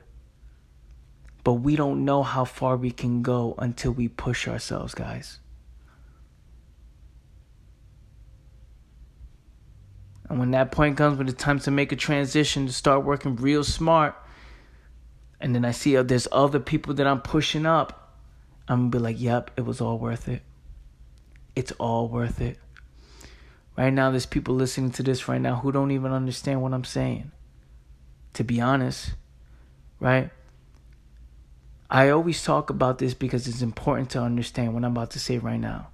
But 1.44 1.54
we 1.54 1.76
don't 1.76 2.06
know 2.06 2.24
how 2.24 2.46
far 2.46 2.78
we 2.78 2.92
can 2.92 3.22
go 3.22 3.56
until 3.58 3.92
we 3.92 4.08
push 4.08 4.48
ourselves, 4.48 4.96
guys. 4.96 5.40
And 10.36 10.42
when 10.42 10.52
that 10.52 10.74
point 10.74 10.98
comes, 10.98 11.18
when 11.18 11.30
it's 11.30 11.42
time 11.42 11.60
to 11.60 11.72
make 11.72 11.94
a 11.94 11.96
transition 11.96 12.68
to 12.68 12.74
start 12.74 13.06
working 13.06 13.38
real 13.38 13.64
smart, 13.64 14.22
and 15.40 15.56
then 15.56 15.64
I 15.64 15.72
see 15.72 15.96
uh, 15.96 16.04
there's 16.04 16.28
other 16.30 16.60
people 16.60 16.94
that 16.96 17.08
I'm 17.08 17.22
pushing 17.22 17.66
up, 17.66 18.20
I'm 18.68 18.90
gonna 18.90 18.90
be 18.90 19.00
like, 19.00 19.16
yep, 19.18 19.52
it 19.56 19.62
was 19.62 19.80
all 19.80 19.98
worth 19.98 20.28
it. 20.28 20.42
It's 21.56 21.72
all 21.80 22.10
worth 22.10 22.42
it. 22.42 22.60
Right 23.78 23.94
now, 23.94 24.12
there's 24.12 24.26
people 24.26 24.56
listening 24.56 24.92
to 24.92 25.04
this 25.04 25.30
right 25.30 25.40
now 25.40 25.56
who 25.56 25.72
don't 25.72 25.92
even 25.92 26.12
understand 26.12 26.62
what 26.62 26.74
I'm 26.74 26.84
saying 26.84 27.32
to 28.34 28.44
be 28.44 28.60
honest, 28.60 29.14
right? 30.02 30.32
I 31.90 32.10
always 32.10 32.44
talk 32.44 32.70
about 32.70 32.98
this 32.98 33.14
because 33.14 33.48
it's 33.48 33.62
important 33.62 34.10
to 34.10 34.22
understand 34.22 34.74
what 34.74 34.84
I'm 34.84 34.92
about 34.92 35.12
to 35.12 35.20
say 35.20 35.38
right 35.38 35.62
now. 35.62 35.92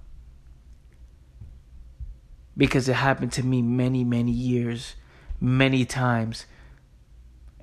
Because 2.56 2.88
it 2.88 2.94
happened 2.94 3.32
to 3.32 3.42
me 3.42 3.62
many, 3.62 4.04
many 4.04 4.32
years, 4.32 4.94
many 5.40 5.84
times. 5.84 6.46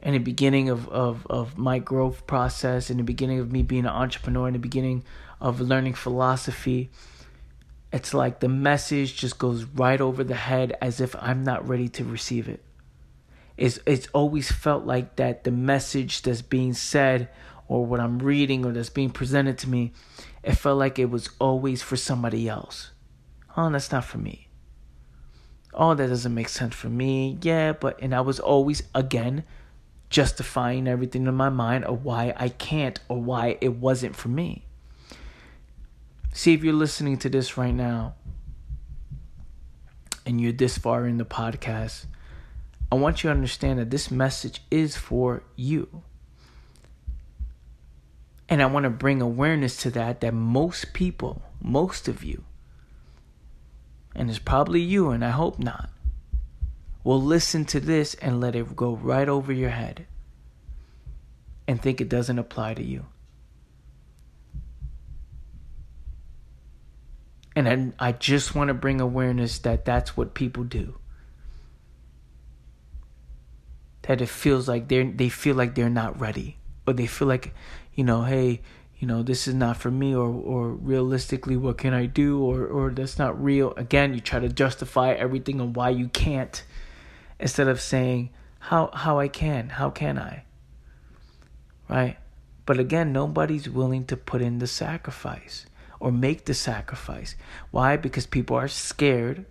In 0.02 0.13
the 0.13 0.19
beginning 0.19 0.69
of, 0.69 0.88
of, 0.89 1.28
of 1.28 1.58
my 1.58 1.80
growth 1.80 2.25
process, 2.25 2.89
in 2.89 2.97
the 2.97 3.04
beginning 3.04 3.39
of 3.39 3.52
me 3.52 3.63
being 3.63 3.86
an 3.86 3.91
entrepreneur, 3.91 4.47
in 4.47 4.54
the 4.54 4.60
beginning 4.60 5.04
of 5.41 5.60
learning 5.62 5.93
philosophy, 5.93 6.89
it's 7.91 8.13
like 8.13 8.39
the 8.39 8.49
message 8.49 9.17
just 9.17 9.38
goes 9.38 9.65
right 9.65 9.99
over 9.99 10.23
the 10.23 10.36
head 10.36 10.78
as 10.82 11.02
if 11.02 11.15
I'm 11.19 11.43
not 11.43 11.67
ready 11.67 11.89
to 11.89 12.04
receive 12.04 12.47
it 12.47 12.63
it's 13.60 13.78
it's 13.86 14.08
always 14.13 14.49
felt 14.49 14.86
like 14.86 15.17
that 15.17 15.43
the 15.43 15.52
message 15.52 16.21
that's 16.21 16.41
being 16.41 16.73
said 16.73 17.28
or 17.67 17.86
what 17.86 17.99
I'm 17.99 18.17
reading 18.19 18.65
or 18.65 18.71
that's 18.71 18.89
being 18.89 19.12
presented 19.12 19.58
to 19.60 19.69
me, 19.69 19.91
it 20.43 20.56
felt 20.56 20.80
like 20.80 20.97
it 20.97 21.10
was 21.12 21.30
always 21.39 21.82
for 21.84 21.97
somebody 21.97 22.47
else. 22.49 22.91
Oh, 23.56 23.69
that's 23.69 23.91
not 23.91 24.06
for 24.06 24.17
me. 24.17 24.49
Oh, 25.74 25.94
that 25.94 26.08
doesn't 26.08 26.34
make 26.34 26.50
sense 26.50 26.76
for 26.76 26.90
me. 26.90 27.38
Yeah, 27.42 27.74
but, 27.74 28.02
and 28.02 28.14
I 28.14 28.22
was 28.22 28.40
always, 28.40 28.84
again, 28.96 29.44
justifying 30.10 30.88
everything 30.88 31.28
in 31.28 31.36
my 31.36 31.50
mind 31.50 31.86
of 31.86 32.04
why 32.04 32.34
I 32.36 32.50
can't 32.50 33.00
or 33.08 33.22
why 33.22 33.58
it 33.62 33.76
wasn't 33.76 34.16
for 34.16 34.30
me. 34.30 34.66
See, 36.34 36.54
if 36.54 36.64
you're 36.64 36.74
listening 36.74 37.18
to 37.20 37.30
this 37.30 37.58
right 37.58 37.74
now 37.74 38.16
and 40.26 40.40
you're 40.40 40.52
this 40.52 40.78
far 40.78 41.06
in 41.06 41.18
the 41.18 41.26
podcast, 41.26 42.06
I 42.92 42.96
want 42.96 43.24
you 43.24 43.30
to 43.30 43.36
understand 43.36 43.78
that 43.80 43.92
this 43.92 44.10
message 44.10 44.62
is 44.72 44.98
for 44.98 45.44
you. 45.56 46.04
And 48.48 48.64
I 48.64 48.66
want 48.66 48.86
to 48.86 48.90
bring 48.90 49.22
awareness 49.22 49.78
to 49.78 49.92
that 49.92 50.22
that 50.22 50.34
most 50.34 50.94
people, 50.94 51.44
most 51.62 52.08
of 52.08 52.24
you, 52.24 52.44
and 54.15 54.30
it's 54.30 54.39
probably 54.39 54.82
you, 54.82 55.10
and 55.10 55.24
I 55.24 55.30
hope 55.30 55.60
not, 55.60 55.89
will 57.04 57.22
listen 57.22 57.65
to 57.65 57.80
this 57.80 58.13
and 58.15 58.41
let 58.41 58.56
it 58.56 58.76
go 58.76 58.95
right 58.95 59.30
over 59.30 59.54
your 59.54 59.69
head 59.69 60.06
and 61.67 61.82
think 61.82 62.02
it 62.02 62.10
doesn't 62.10 62.39
apply 62.39 62.74
to 62.74 62.84
you. 62.84 63.06
And 67.56 67.93
I, 68.00 68.08
I 68.10 68.12
just 68.13 68.56
want 68.56 68.69
to 68.69 68.74
bring 68.74 69.02
awareness 69.02 69.60
that 69.60 69.86
that's 69.86 70.15
what 70.15 70.34
people 70.34 70.63
do. 70.63 70.98
That 74.04 74.22
it 74.22 74.30
feels 74.30 74.67
like 74.67 74.88
they're 74.88 75.04
they 75.04 75.30
feel 75.30 75.56
like 75.56 75.76
they're 75.76 75.89
not 75.89 76.19
ready, 76.19 76.58
or 76.88 76.93
they 76.93 77.06
feel 77.06 77.28
like, 77.28 77.54
you 77.93 78.04
know, 78.04 78.24
hey, 78.24 78.62
you 79.00 79.08
know, 79.08 79.24
this 79.24 79.48
is 79.48 79.54
not 79.54 79.78
for 79.78 79.90
me, 79.90 80.14
or 80.14 80.28
or 80.28 80.72
realistically, 80.72 81.56
what 81.56 81.78
can 81.78 81.94
I 81.94 82.06
do, 82.06 82.44
or 82.44 82.66
or 82.68 82.92
that's 82.92 83.18
not 83.18 83.42
real. 83.42 83.74
Again, 83.78 84.14
you 84.14 84.20
try 84.20 84.40
to 84.40 84.50
justify 84.50 85.14
everything 85.14 85.62
on 85.62 85.72
why 85.72 85.90
you 85.90 86.10
can't, 86.10 86.62
instead 87.40 87.70
of 87.70 87.80
saying 87.80 88.32
how 88.60 88.92
how 88.94 89.18
I 89.18 89.30
can, 89.30 89.70
how 89.70 89.90
can 89.90 90.20
I. 90.20 90.44
Right, 91.88 92.18
but 92.66 92.78
again, 92.78 93.14
nobody's 93.14 93.70
willing 93.70 94.06
to 94.08 94.18
put 94.18 94.42
in 94.42 94.60
the 94.60 94.68
sacrifice 94.68 95.66
or 96.00 96.12
make 96.12 96.46
the 96.46 96.54
sacrifice. 96.54 97.36
Why? 97.72 97.98
Because 97.98 98.26
people 98.26 98.58
are 98.58 98.68
scared 98.68 99.46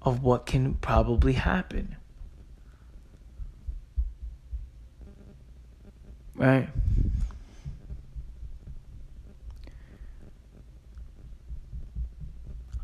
of 0.00 0.22
what 0.22 0.46
can 0.46 0.74
probably 0.74 1.34
happen. 1.34 1.96
Right? 6.34 6.68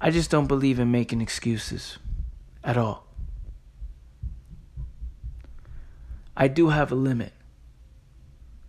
I 0.00 0.11
just 0.11 0.30
don't 0.30 0.46
believe 0.46 0.78
in 0.78 0.90
making 0.90 1.20
excuses 1.20 1.98
at 2.62 2.76
all. 2.76 3.06
I 6.37 6.46
do 6.46 6.68
have 6.68 6.92
a 6.92 6.94
limit. 6.94 7.32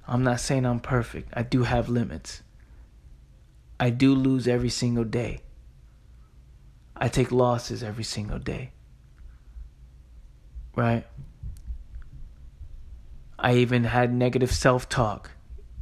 I'm 0.08 0.24
not 0.24 0.40
saying 0.40 0.66
I'm 0.66 0.80
perfect. 0.80 1.30
I 1.34 1.44
do 1.44 1.64
have 1.64 1.88
limits. 1.88 2.42
I 3.80 3.92
do 3.92 4.16
lose 4.16 4.48
every 4.48 4.70
single 4.70 5.04
day. 5.04 5.42
I 6.98 7.08
take 7.08 7.32
losses 7.32 7.84
every 7.84 8.04
single 8.04 8.40
day. 8.40 8.72
Right? 10.76 11.06
I 13.38 13.54
even 13.54 13.84
had 13.86 14.12
negative 14.14 14.52
self 14.52 14.90
talk 14.90 15.32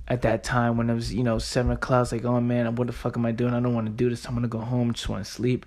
at 0.07 0.21
that 0.21 0.43
time 0.43 0.77
when 0.77 0.89
it 0.89 0.93
was, 0.93 1.13
you 1.13 1.23
know, 1.23 1.39
seven 1.39 1.71
o'clock. 1.71 2.11
Like, 2.11 2.25
oh 2.25 2.39
man, 2.41 2.75
what 2.75 2.87
the 2.87 2.93
fuck 2.93 3.17
am 3.17 3.25
I 3.25 3.31
doing? 3.31 3.53
I 3.53 3.59
don't 3.59 3.73
want 3.73 3.87
to 3.87 3.93
do 3.93 4.09
this. 4.09 4.25
I'm 4.25 4.35
gonna 4.35 4.47
go 4.47 4.59
home. 4.59 4.93
Just 4.93 5.09
want 5.09 5.25
to 5.25 5.31
sleep. 5.31 5.65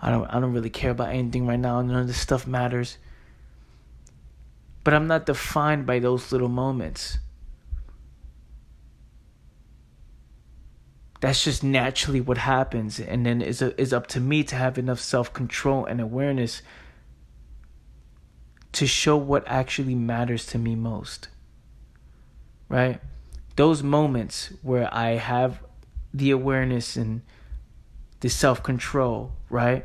I 0.00 0.10
don't. 0.10 0.26
I 0.26 0.40
don't 0.40 0.52
really 0.52 0.70
care 0.70 0.90
about 0.90 1.10
anything 1.10 1.46
right 1.46 1.58
now. 1.58 1.80
None 1.82 1.96
of 1.96 2.06
this 2.06 2.18
stuff 2.18 2.46
matters. 2.46 2.98
But 4.84 4.94
I'm 4.94 5.06
not 5.06 5.26
defined 5.26 5.86
by 5.86 5.98
those 5.98 6.30
little 6.30 6.48
moments. 6.48 7.18
that's 11.20 11.44
just 11.44 11.64
naturally 11.64 12.20
what 12.20 12.38
happens 12.38 13.00
and 13.00 13.24
then 13.24 13.40
it's, 13.40 13.62
a, 13.62 13.80
it's 13.80 13.92
up 13.92 14.06
to 14.06 14.20
me 14.20 14.44
to 14.44 14.54
have 14.54 14.78
enough 14.78 15.00
self-control 15.00 15.84
and 15.86 16.00
awareness 16.00 16.62
to 18.72 18.86
show 18.86 19.16
what 19.16 19.42
actually 19.46 19.94
matters 19.94 20.46
to 20.46 20.58
me 20.58 20.74
most 20.74 21.28
right 22.68 23.00
those 23.56 23.82
moments 23.82 24.52
where 24.62 24.92
i 24.94 25.10
have 25.10 25.60
the 26.14 26.30
awareness 26.30 26.96
and 26.96 27.22
the 28.20 28.28
self-control 28.28 29.32
right 29.50 29.84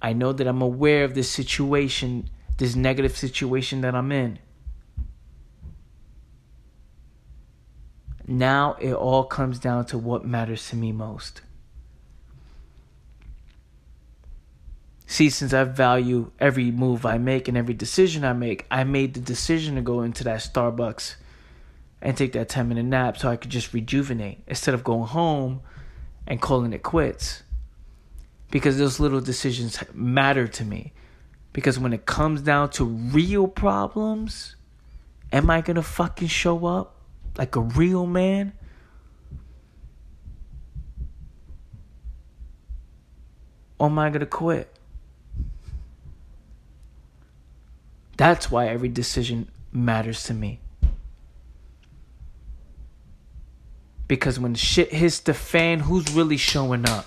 i 0.00 0.12
know 0.12 0.32
that 0.32 0.46
i'm 0.46 0.62
aware 0.62 1.04
of 1.04 1.14
this 1.14 1.28
situation 1.28 2.28
this 2.58 2.76
negative 2.76 3.16
situation 3.16 3.80
that 3.80 3.94
i'm 3.94 4.12
in 4.12 4.38
Now 8.26 8.76
it 8.80 8.92
all 8.92 9.24
comes 9.24 9.58
down 9.58 9.86
to 9.86 9.98
what 9.98 10.24
matters 10.24 10.68
to 10.70 10.76
me 10.76 10.92
most. 10.92 11.42
See, 15.06 15.28
since 15.28 15.52
I 15.52 15.64
value 15.64 16.30
every 16.40 16.70
move 16.70 17.04
I 17.04 17.18
make 17.18 17.46
and 17.48 17.58
every 17.58 17.74
decision 17.74 18.24
I 18.24 18.32
make, 18.32 18.64
I 18.70 18.84
made 18.84 19.12
the 19.12 19.20
decision 19.20 19.74
to 19.74 19.82
go 19.82 20.00
into 20.00 20.24
that 20.24 20.40
Starbucks 20.40 21.16
and 22.02 22.16
take 22.16 22.32
that 22.32 22.48
10 22.48 22.68
minute 22.68 22.84
nap 22.84 23.16
so 23.16 23.28
I 23.28 23.36
could 23.36 23.50
just 23.50 23.72
rejuvenate 23.72 24.42
instead 24.46 24.74
of 24.74 24.84
going 24.84 25.08
home 25.08 25.60
and 26.26 26.40
calling 26.40 26.72
it 26.72 26.82
quits. 26.82 27.42
Because 28.50 28.76
those 28.76 29.00
little 29.00 29.20
decisions 29.20 29.82
matter 29.94 30.46
to 30.46 30.64
me. 30.64 30.92
Because 31.52 31.78
when 31.78 31.92
it 31.92 32.04
comes 32.04 32.42
down 32.42 32.70
to 32.70 32.84
real 32.84 33.46
problems, 33.46 34.56
am 35.32 35.48
I 35.48 35.60
gonna 35.62 35.82
fucking 35.82 36.28
show 36.28 36.66
up? 36.66 36.96
like 37.36 37.56
a 37.56 37.60
real 37.60 38.06
man, 38.06 38.52
or 43.78 43.86
am 43.86 43.98
I 43.98 44.10
to 44.10 44.26
quit? 44.26 44.68
That's 48.16 48.50
why 48.50 48.68
every 48.68 48.88
decision 48.88 49.50
matters 49.72 50.24
to 50.24 50.34
me. 50.34 50.60
Because 54.08 54.38
when 54.38 54.54
shit 54.54 54.92
hits 54.92 55.20
the 55.20 55.34
fan, 55.34 55.80
who's 55.80 56.12
really 56.12 56.36
showing 56.36 56.88
up? 56.88 57.06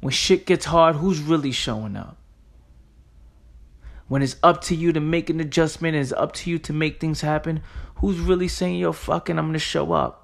When 0.00 0.12
shit 0.12 0.46
gets 0.46 0.66
hard, 0.66 0.96
who's 0.96 1.20
really 1.20 1.52
showing 1.52 1.96
up? 1.96 2.18
when 4.08 4.22
it's 4.22 4.36
up 4.42 4.60
to 4.62 4.74
you 4.74 4.92
to 4.92 5.00
make 5.00 5.30
an 5.30 5.40
adjustment, 5.40 5.96
it's 5.96 6.12
up 6.12 6.32
to 6.32 6.50
you 6.50 6.58
to 6.58 6.72
make 6.72 7.00
things 7.00 7.22
happen, 7.22 7.62
who's 7.96 8.18
really 8.18 8.48
saying, 8.48 8.78
yo, 8.78 8.92
fucking, 8.92 9.38
I'm 9.38 9.46
gonna 9.46 9.58
show 9.58 9.92
up? 9.92 10.20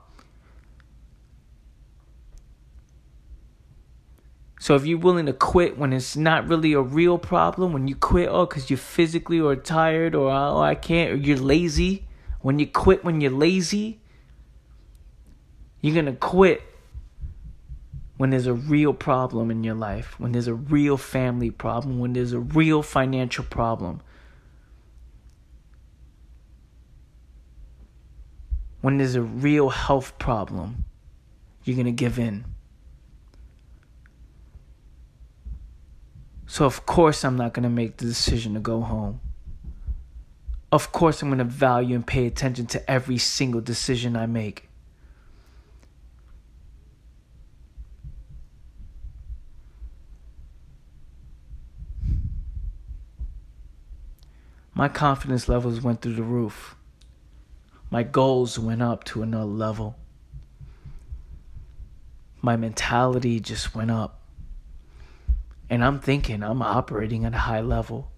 So 4.60 4.74
if 4.74 4.84
you're 4.84 4.98
willing 4.98 5.24
to 5.24 5.32
quit 5.32 5.78
when 5.78 5.94
it's 5.94 6.16
not 6.16 6.46
really 6.46 6.74
a 6.74 6.82
real 6.82 7.16
problem, 7.16 7.72
when 7.72 7.88
you 7.88 7.96
quit, 7.96 8.28
oh, 8.30 8.44
because 8.44 8.68
you're 8.68 8.76
physically 8.76 9.40
or 9.40 9.56
tired 9.56 10.14
or 10.14 10.30
oh, 10.30 10.58
I 10.58 10.74
can't, 10.74 11.12
or 11.12 11.16
you're 11.16 11.38
lazy, 11.38 12.06
when 12.42 12.58
you 12.58 12.66
quit 12.66 13.02
when 13.02 13.22
you're 13.22 13.30
lazy, 13.30 14.02
you're 15.80 15.94
gonna 15.94 16.12
quit 16.12 16.62
when 18.16 18.30
there's 18.30 18.46
a 18.46 18.52
real 18.54 18.92
problem 18.92 19.50
in 19.50 19.64
your 19.64 19.74
life, 19.74 20.20
when 20.20 20.32
there's 20.32 20.46
a 20.46 20.54
real 20.54 20.98
family 20.98 21.50
problem, 21.50 21.98
when 21.98 22.12
there's 22.12 22.34
a 22.34 22.38
real 22.38 22.82
financial 22.82 23.44
problem, 23.44 24.02
when 28.80 28.98
there's 28.98 29.14
a 29.14 29.22
real 29.22 29.70
health 29.70 30.18
problem, 30.18 30.84
you're 31.64 31.76
going 31.76 31.86
to 31.86 31.92
give 31.92 32.18
in. 32.18 32.44
So, 36.46 36.64
of 36.64 36.84
course, 36.86 37.24
I'm 37.24 37.36
not 37.36 37.54
going 37.54 37.62
to 37.62 37.70
make 37.70 37.98
the 37.98 38.06
decision 38.06 38.54
to 38.54 38.60
go 38.60 38.80
home. 38.80 39.20
Of 40.72 40.92
course, 40.92 41.22
I'm 41.22 41.28
going 41.28 41.38
to 41.38 41.44
value 41.44 41.94
and 41.94 42.06
pay 42.06 42.26
attention 42.26 42.66
to 42.66 42.90
every 42.90 43.18
single 43.18 43.60
decision 43.60 44.16
I 44.16 44.26
make. 44.26 44.69
My 54.80 54.88
confidence 54.88 55.46
levels 55.46 55.82
went 55.82 56.00
through 56.00 56.14
the 56.14 56.22
roof. 56.22 56.74
My 57.90 58.02
goals 58.02 58.58
went 58.58 58.80
up 58.80 59.04
to 59.04 59.20
another 59.20 59.44
level. 59.44 59.98
My 62.40 62.56
mentality 62.56 63.40
just 63.40 63.74
went 63.74 63.90
up. 63.90 64.22
And 65.68 65.84
I'm 65.84 66.00
thinking 66.00 66.42
I'm 66.42 66.62
operating 66.62 67.26
at 67.26 67.34
a 67.34 67.38
high 67.40 67.60
level. 67.60 68.10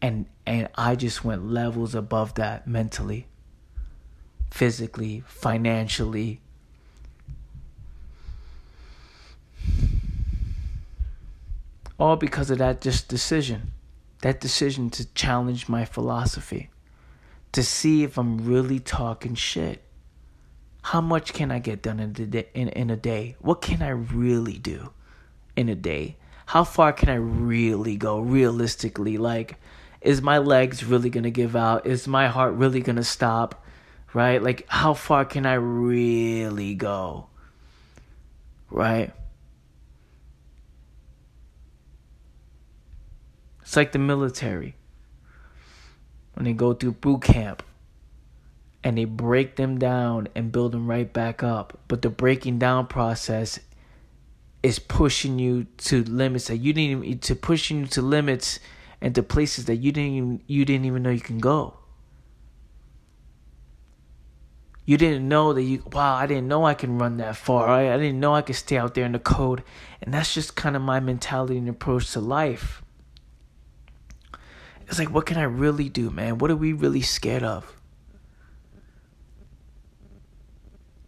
And 0.00 0.26
and 0.44 0.68
I 0.74 0.96
just 0.96 1.24
went 1.24 1.46
levels 1.46 1.94
above 1.94 2.34
that 2.34 2.66
mentally. 2.66 3.28
physically, 4.50 5.22
financially. 5.28 6.40
All 11.96 12.16
because 12.16 12.50
of 12.50 12.58
that 12.58 12.80
just 12.80 13.06
decision. 13.06 13.70
That 14.22 14.40
decision 14.40 14.88
to 14.90 15.12
challenge 15.14 15.68
my 15.68 15.84
philosophy. 15.84 16.70
To 17.52 17.62
see 17.62 18.02
if 18.02 18.16
I'm 18.16 18.46
really 18.46 18.80
talking 18.80 19.34
shit. 19.34 19.82
How 20.82 21.00
much 21.00 21.32
can 21.32 21.50
I 21.50 21.58
get 21.58 21.82
done 21.82 22.00
in 22.00 22.10
a 22.10 22.26
day? 22.26 22.48
In, 22.54 22.68
in 22.68 22.90
a 22.90 22.96
day? 22.96 23.36
What 23.40 23.60
can 23.60 23.82
I 23.82 23.90
really 23.90 24.58
do 24.58 24.90
in 25.54 25.68
a 25.68 25.74
day? 25.74 26.16
How 26.46 26.64
far 26.64 26.92
can 26.92 27.08
I 27.08 27.14
really 27.14 27.96
go 27.96 28.20
realistically? 28.20 29.18
Like, 29.18 29.58
is 30.00 30.22
my 30.22 30.38
legs 30.38 30.84
really 30.84 31.10
gonna 31.10 31.30
give 31.30 31.54
out? 31.54 31.86
Is 31.86 32.08
my 32.08 32.28
heart 32.28 32.54
really 32.54 32.80
gonna 32.80 33.04
stop? 33.04 33.64
Right? 34.14 34.42
Like, 34.42 34.66
how 34.68 34.94
far 34.94 35.24
can 35.24 35.46
I 35.46 35.54
really 35.54 36.74
go? 36.74 37.26
Right? 38.70 39.12
It's 43.72 43.76
like 43.78 43.92
the 43.92 43.98
military 43.98 44.74
when 46.34 46.44
they 46.44 46.52
go 46.52 46.74
through 46.74 46.92
boot 46.92 47.22
camp 47.22 47.62
and 48.84 48.98
they 48.98 49.06
break 49.06 49.56
them 49.56 49.78
down 49.78 50.28
and 50.34 50.52
build 50.52 50.72
them 50.72 50.86
right 50.86 51.10
back 51.10 51.42
up. 51.42 51.78
But 51.88 52.02
the 52.02 52.10
breaking 52.10 52.58
down 52.58 52.86
process 52.86 53.58
is 54.62 54.78
pushing 54.78 55.38
you 55.38 55.68
to 55.88 56.04
limits 56.04 56.48
that 56.48 56.58
you 56.58 56.74
didn't 56.74 57.02
even 57.02 57.18
to 57.20 57.34
pushing 57.34 57.80
you 57.80 57.86
to 57.86 58.02
limits 58.02 58.60
and 59.00 59.14
to 59.14 59.22
places 59.22 59.64
that 59.64 59.76
you 59.76 59.90
didn't 59.90 60.12
even 60.12 60.42
you 60.46 60.66
didn't 60.66 60.84
even 60.84 61.02
know 61.02 61.08
you 61.08 61.20
can 61.20 61.38
go. 61.38 61.78
You 64.84 64.98
didn't 64.98 65.26
know 65.26 65.54
that 65.54 65.62
you 65.62 65.82
wow, 65.90 66.16
I 66.16 66.26
didn't 66.26 66.46
know 66.46 66.66
I 66.66 66.74
can 66.74 66.98
run 66.98 67.16
that 67.16 67.36
far. 67.36 67.68
I, 67.68 67.94
I 67.94 67.96
didn't 67.96 68.20
know 68.20 68.34
I 68.34 68.42
could 68.42 68.56
stay 68.56 68.76
out 68.76 68.92
there 68.92 69.06
in 69.06 69.12
the 69.12 69.18
code. 69.18 69.62
And 70.02 70.12
that's 70.12 70.34
just 70.34 70.56
kind 70.56 70.76
of 70.76 70.82
my 70.82 71.00
mentality 71.00 71.56
and 71.56 71.70
approach 71.70 72.12
to 72.12 72.20
life. 72.20 72.81
It's 74.92 74.98
like 74.98 75.10
what 75.10 75.24
can 75.24 75.38
I 75.38 75.44
really 75.44 75.88
do, 75.88 76.10
man? 76.10 76.36
What 76.36 76.50
are 76.50 76.56
we 76.56 76.74
really 76.74 77.00
scared 77.00 77.42
of? 77.42 77.74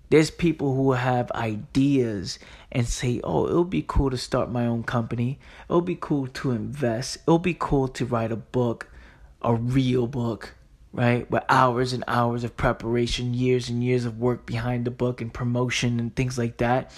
There's 0.09 0.31
people 0.31 0.75
who 0.75 0.93
have 0.93 1.31
ideas 1.33 2.39
and 2.73 2.89
say, 2.89 3.21
oh, 3.23 3.47
it'll 3.47 3.63
be 3.63 3.85
cool 3.87 4.09
to 4.09 4.17
start 4.17 4.51
my 4.51 4.65
own 4.65 4.85
company. 4.85 5.39
It'll 5.69 5.83
be 5.83 5.99
cool 6.01 6.29
to 6.29 6.53
invest. 6.53 7.19
It'll 7.29 7.39
be 7.39 7.53
cool 7.53 7.89
to 7.89 8.07
write 8.07 8.33
a 8.33 8.37
book, 8.37 8.89
a 9.43 9.55
real 9.55 10.07
book, 10.07 10.55
right? 10.95 11.31
With 11.31 11.43
hours 11.51 11.93
and 11.93 12.05
hours 12.09 12.43
of 12.43 12.57
preparation, 12.57 13.35
years 13.35 13.69
and 13.69 13.85
years 13.85 14.07
of 14.07 14.19
work 14.19 14.47
behind 14.47 14.87
the 14.87 14.91
book 14.93 15.21
and 15.21 15.31
promotion 15.31 16.01
and 16.01 16.17
things 16.17 16.39
like 16.39 16.57
that. 16.57 16.91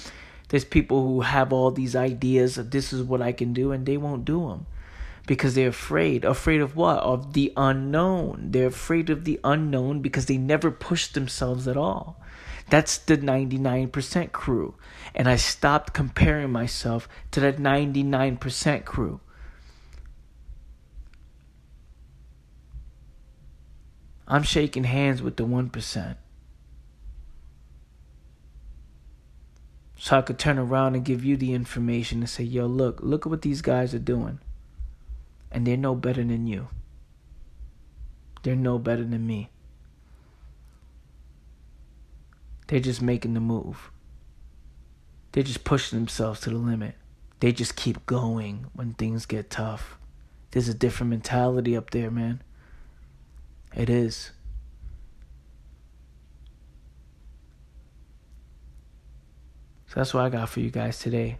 There's 0.51 0.65
people 0.65 1.05
who 1.05 1.23
have 1.23 1.53
all 1.53 1.73
these 1.73 1.97
ideas 1.97 2.57
of 2.59 2.71
this 2.71 2.93
is 2.93 3.03
what 3.03 3.23
I 3.23 3.33
can 3.33 3.53
do 3.53 3.73
and 3.73 3.85
they 3.85 3.97
won't 3.97 4.25
do 4.25 4.51
them 4.51 4.67
because 5.27 5.55
they're 5.55 5.69
afraid. 5.69 6.25
Afraid 6.25 6.61
of 6.61 6.77
what? 6.77 6.99
Of 7.01 7.33
the 7.33 7.53
unknown. 7.57 8.49
They're 8.53 8.69
afraid 8.69 9.11
of 9.11 9.25
the 9.25 9.41
unknown 9.45 10.01
because 10.01 10.27
they 10.27 10.39
never 10.39 10.71
pushed 10.71 11.15
themselves 11.15 11.67
at 11.67 11.77
all. 11.77 12.21
That's 12.71 12.99
the 12.99 13.19
99% 13.19 14.33
crew. 14.33 14.75
And 15.15 15.29
I 15.29 15.37
stopped 15.37 15.93
comparing 15.93 16.51
myself 16.51 17.09
to 17.33 17.41
that 17.41 17.59
99% 17.59 18.85
crew. 18.85 19.21
I'm 24.29 24.43
shaking 24.43 24.85
hands 24.85 25.23
with 25.23 25.37
the 25.37 25.47
1%. 25.47 26.17
So 29.99 30.19
I 30.19 30.23
could 30.23 30.39
turn 30.39 30.59
around 30.59 30.95
and 30.95 31.05
give 31.05 31.25
you 31.25 31.37
the 31.37 31.53
information 31.53 32.21
and 32.21 32.29
say, 32.29 32.45
yo, 32.45 32.67
look, 32.67 33.01
look 33.03 33.27
at 33.27 33.31
what 33.31 33.43
these 33.43 33.63
guys 33.63 33.95
are 33.95 34.01
doing. 34.01 34.41
And 35.51 35.67
they're 35.67 35.77
no 35.77 35.95
better 35.95 36.25
than 36.25 36.47
you. 36.47 36.69
They're 38.43 38.57
no 38.57 38.79
better 38.79 39.05
than 39.05 39.27
me. 39.27 39.51
They're 42.67 42.81
just 42.81 43.03
making 43.03 43.35
the 43.35 43.41
move. 43.41 43.91
They're 45.33 45.43
just 45.43 45.65
pushing 45.65 45.99
themselves 45.99 46.41
to 46.41 46.51
the 46.51 46.57
limit. 46.57 46.95
They 47.41 47.53
just 47.53 47.77
keep 47.77 48.07
going 48.07 48.67
when 48.73 48.95
things 48.95 49.27
get 49.27 49.51
tough. 49.51 49.99
There's 50.51 50.69
a 50.69 50.75
different 50.75 51.11
mentality 51.11 51.77
up 51.77 51.91
there, 51.91 52.11
man. 52.11 52.43
It 53.75 53.91
is. 53.91 54.31
So 59.89 59.95
that's 59.97 60.15
what 60.15 60.25
I 60.25 60.31
got 60.31 60.49
for 60.49 60.61
you 60.61 60.71
guys 60.71 60.99
today. 60.99 61.39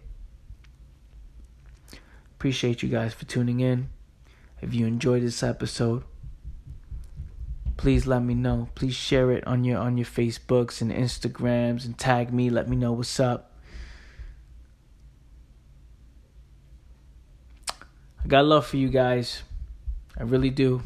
Appreciate 2.35 2.83
you 2.83 2.89
guys 2.89 3.13
for 3.13 3.25
tuning 3.25 3.59
in. 3.59 3.89
If 4.61 4.73
you 4.73 4.87
enjoyed 4.87 5.23
this 5.23 5.43
episode, 5.43 6.03
please 7.77 8.07
let 8.07 8.23
me 8.23 8.33
know. 8.33 8.69
Please 8.75 8.95
share 8.95 9.31
it 9.31 9.45
on 9.45 9.63
your 9.63 9.77
on 9.77 9.97
your 9.97 10.05
Facebooks 10.05 10.81
and 10.81 10.91
Instagrams 10.91 11.85
and 11.85 11.97
tag 11.97 12.33
me. 12.33 12.49
Let 12.49 12.67
me 12.67 12.75
know 12.75 12.91
what's 12.91 13.19
up. 13.19 13.51
I 17.69 18.27
got 18.27 18.45
love 18.45 18.65
for 18.65 18.77
you 18.77 18.89
guys. 18.89 19.43
I 20.17 20.23
really 20.23 20.49
do. 20.49 20.81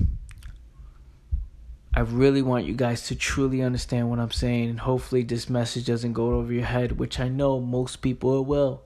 I 1.93 2.01
really 2.01 2.41
want 2.41 2.65
you 2.65 2.73
guys 2.73 3.07
to 3.07 3.15
truly 3.15 3.61
understand 3.61 4.09
what 4.09 4.19
I'm 4.19 4.31
saying 4.31 4.69
and 4.69 4.79
hopefully 4.79 5.23
this 5.23 5.49
message 5.49 5.87
doesn't 5.87 6.13
go 6.13 6.35
over 6.35 6.53
your 6.53 6.65
head, 6.65 6.99
which 6.99 7.19
I 7.19 7.27
know 7.27 7.59
most 7.59 7.97
people 7.97 8.39
it 8.39 8.45
will. 8.45 8.83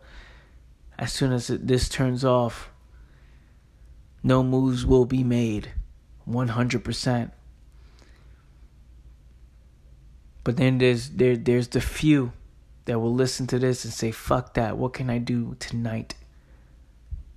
As 0.98 1.12
soon 1.12 1.32
as 1.32 1.48
this 1.48 1.88
turns 1.88 2.26
off, 2.26 2.72
no 4.26 4.44
moves 4.44 4.88
will 4.88 5.06
be 5.06 5.24
made. 5.24 5.70
100%. 6.28 7.32
But 10.44 10.58
then 10.58 10.80
there's 10.80 11.10
there 11.12 11.38
there's 11.38 11.68
the 11.68 11.82
few 11.82 12.34
that 12.86 13.00
will 13.00 13.14
listen 13.14 13.46
to 13.48 13.60
this 13.60 13.86
and 13.86 13.94
say, 13.94 14.12
"Fuck 14.12 14.56
that. 14.56 14.78
What 14.78 14.94
can 14.94 15.12
I 15.12 15.20
do 15.20 15.56
tonight 15.60 16.16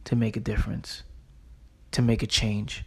to 0.05 0.17
make 0.17 0.37
a 0.37 0.41
difference? 0.41 1.03
To 1.93 2.01
make 2.01 2.23
a 2.23 2.27
change? 2.27 2.85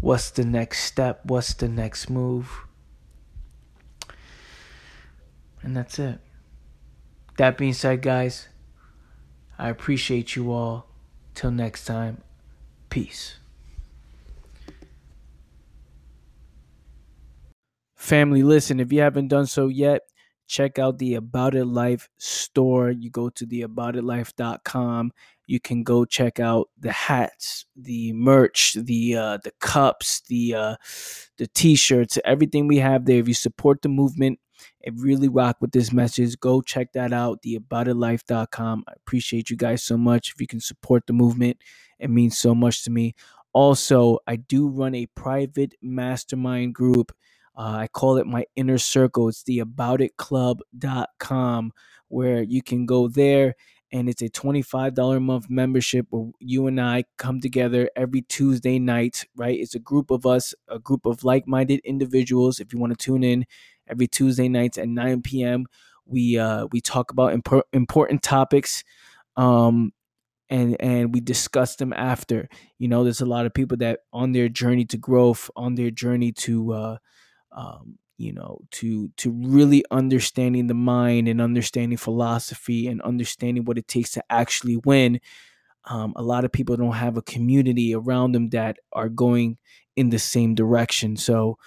What's 0.00 0.30
the 0.30 0.44
next 0.44 0.84
step? 0.84 1.24
What's 1.24 1.54
the 1.54 1.68
next 1.68 2.10
move?" 2.10 2.66
And 5.62 5.74
that's 5.74 5.98
it. 5.98 6.20
That 7.38 7.56
being 7.56 7.74
said, 7.74 8.02
guys, 8.02 8.48
I 9.58 9.70
appreciate 9.70 10.36
you 10.36 10.52
all. 10.52 10.89
Till 11.34 11.50
next 11.50 11.84
time, 11.86 12.22
peace. 12.90 13.36
Family, 17.96 18.42
listen, 18.42 18.80
if 18.80 18.92
you 18.92 19.00
haven't 19.00 19.28
done 19.28 19.46
so 19.46 19.68
yet, 19.68 20.02
check 20.46 20.78
out 20.78 20.98
the 20.98 21.14
About 21.14 21.54
It 21.54 21.66
Life 21.66 22.08
store. 22.18 22.90
You 22.90 23.10
go 23.10 23.28
to 23.30 23.46
the 23.46 23.62
aboutitlife.com. 23.62 25.12
You 25.46 25.60
can 25.60 25.82
go 25.82 26.04
check 26.04 26.40
out 26.40 26.68
the 26.78 26.92
hats, 26.92 27.66
the 27.76 28.12
merch, 28.12 28.74
the 28.74 29.16
uh, 29.16 29.38
the 29.42 29.52
cups, 29.60 30.22
the 30.28 30.54
uh, 30.54 30.76
the 31.38 31.46
t-shirts, 31.48 32.18
everything 32.24 32.68
we 32.68 32.78
have 32.78 33.04
there. 33.04 33.18
If 33.18 33.28
you 33.28 33.34
support 33.34 33.82
the 33.82 33.88
movement 33.88 34.38
and 34.84 35.00
really 35.00 35.28
rock 35.28 35.56
with 35.60 35.72
this 35.72 35.92
message, 35.92 36.38
go 36.40 36.60
check 36.60 36.92
that 36.92 37.12
out, 37.12 37.42
the 37.42 37.58
aboutitlife.com. 37.58 38.84
I 38.88 38.92
appreciate 38.96 39.50
you 39.50 39.56
guys 39.56 39.82
so 39.82 39.96
much. 39.96 40.32
If 40.34 40.40
you 40.40 40.46
can 40.46 40.60
support 40.60 41.06
the 41.06 41.12
movement, 41.12 41.58
it 41.98 42.10
means 42.10 42.38
so 42.38 42.54
much 42.54 42.84
to 42.84 42.90
me. 42.90 43.14
Also, 43.52 44.18
I 44.26 44.36
do 44.36 44.68
run 44.68 44.94
a 44.94 45.06
private 45.06 45.74
mastermind 45.82 46.74
group 46.74 47.12
uh, 47.60 47.76
I 47.80 47.88
call 47.88 48.16
it 48.16 48.26
my 48.26 48.46
inner 48.56 48.78
circle. 48.78 49.28
It's 49.28 49.42
the 49.42 49.58
aboutitclub.com 49.58 51.72
where 52.08 52.42
you 52.42 52.62
can 52.62 52.86
go 52.86 53.08
there 53.08 53.54
and 53.92 54.08
it's 54.08 54.22
a 54.22 54.30
$25 54.30 55.16
a 55.16 55.20
month 55.20 55.50
membership 55.50 56.06
where 56.10 56.30
you 56.38 56.68
and 56.68 56.80
I 56.80 57.04
come 57.18 57.40
together 57.40 57.90
every 57.96 58.22
Tuesday 58.22 58.78
night, 58.78 59.24
right? 59.36 59.58
It's 59.58 59.74
a 59.74 59.80
group 59.80 60.10
of 60.10 60.24
us, 60.24 60.54
a 60.68 60.78
group 60.78 61.04
of 61.06 61.24
like 61.24 61.46
minded 61.46 61.80
individuals. 61.84 62.60
If 62.60 62.72
you 62.72 62.78
want 62.78 62.98
to 62.98 63.04
tune 63.04 63.24
in 63.24 63.44
every 63.90 64.06
Tuesday 64.06 64.48
nights 64.48 64.78
at 64.78 64.88
9 64.88 65.22
p.m., 65.22 65.66
we, 66.06 66.38
uh, 66.38 66.66
we 66.72 66.80
talk 66.80 67.12
about 67.12 67.32
imp- 67.32 67.66
important 67.72 68.22
topics. 68.22 68.84
Um, 69.36 69.92
and 70.50 70.76
and 70.80 71.14
we 71.14 71.20
discuss 71.20 71.76
them 71.76 71.92
after 71.92 72.48
you 72.78 72.88
know 72.88 73.04
there's 73.04 73.20
a 73.20 73.26
lot 73.26 73.46
of 73.46 73.54
people 73.54 73.76
that 73.76 74.00
on 74.12 74.32
their 74.32 74.48
journey 74.48 74.84
to 74.84 74.96
growth 74.98 75.48
on 75.56 75.76
their 75.76 75.90
journey 75.90 76.32
to 76.32 76.72
uh, 76.72 76.96
um, 77.52 77.98
you 78.18 78.32
know 78.32 78.60
to 78.72 79.10
to 79.16 79.30
really 79.30 79.84
understanding 79.90 80.66
the 80.66 80.74
mind 80.74 81.28
and 81.28 81.40
understanding 81.40 81.96
philosophy 81.96 82.86
and 82.88 83.00
understanding 83.02 83.64
what 83.64 83.78
it 83.78 83.88
takes 83.88 84.10
to 84.10 84.22
actually 84.28 84.76
win 84.84 85.20
um, 85.86 86.12
a 86.16 86.22
lot 86.22 86.44
of 86.44 86.52
people 86.52 86.76
don't 86.76 86.92
have 86.92 87.16
a 87.16 87.22
community 87.22 87.94
around 87.94 88.32
them 88.32 88.50
that 88.50 88.76
are 88.92 89.08
going 89.08 89.56
in 90.00 90.08
the 90.08 90.18
same 90.18 90.54
direction. 90.54 91.18
So 91.18 91.58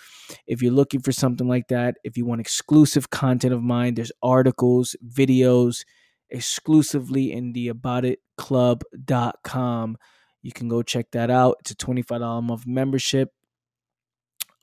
if 0.47 0.63
you're 0.63 0.73
looking 0.73 1.01
for 1.01 1.11
something 1.11 1.47
like 1.47 1.67
that, 1.67 1.97
if 2.03 2.17
you 2.17 2.25
want 2.25 2.41
exclusive 2.41 3.11
content 3.11 3.53
of 3.53 3.61
mine, 3.61 3.93
there's 3.93 4.11
articles, 4.23 4.95
videos 5.07 5.85
exclusively 6.31 7.31
in 7.31 7.53
the 7.53 7.67
aboutitclub.com. 7.67 9.97
You 10.41 10.51
can 10.51 10.67
go 10.67 10.81
check 10.81 11.11
that 11.11 11.29
out. 11.29 11.57
It's 11.59 11.69
a 11.71 11.75
$25 11.75 12.39
a 12.39 12.41
month 12.41 12.65
membership. 12.65 13.29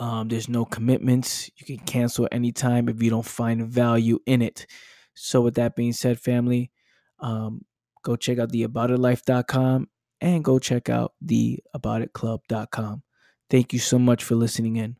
Um, 0.00 0.26
there's 0.26 0.48
no 0.48 0.64
commitments. 0.64 1.48
You 1.56 1.64
can 1.64 1.78
cancel 1.86 2.26
anytime 2.32 2.88
if 2.88 3.00
you 3.00 3.10
don't 3.10 3.24
find 3.24 3.68
value 3.68 4.18
in 4.26 4.42
it. 4.42 4.66
So, 5.14 5.42
with 5.42 5.54
that 5.54 5.76
being 5.76 5.92
said, 5.92 6.18
family, 6.18 6.72
um, 7.20 7.64
go 8.02 8.16
check 8.16 8.38
out 8.38 8.50
the 8.50 8.66
aboutitlife.com 8.66 9.88
and 10.20 10.44
go 10.44 10.58
check 10.58 10.88
out 10.88 11.12
the 11.20 11.60
aboutitclub.com. 11.76 13.02
Thank 13.50 13.72
you 13.74 13.78
so 13.78 13.98
much 13.98 14.24
for 14.24 14.34
listening 14.34 14.76
in. 14.76 14.96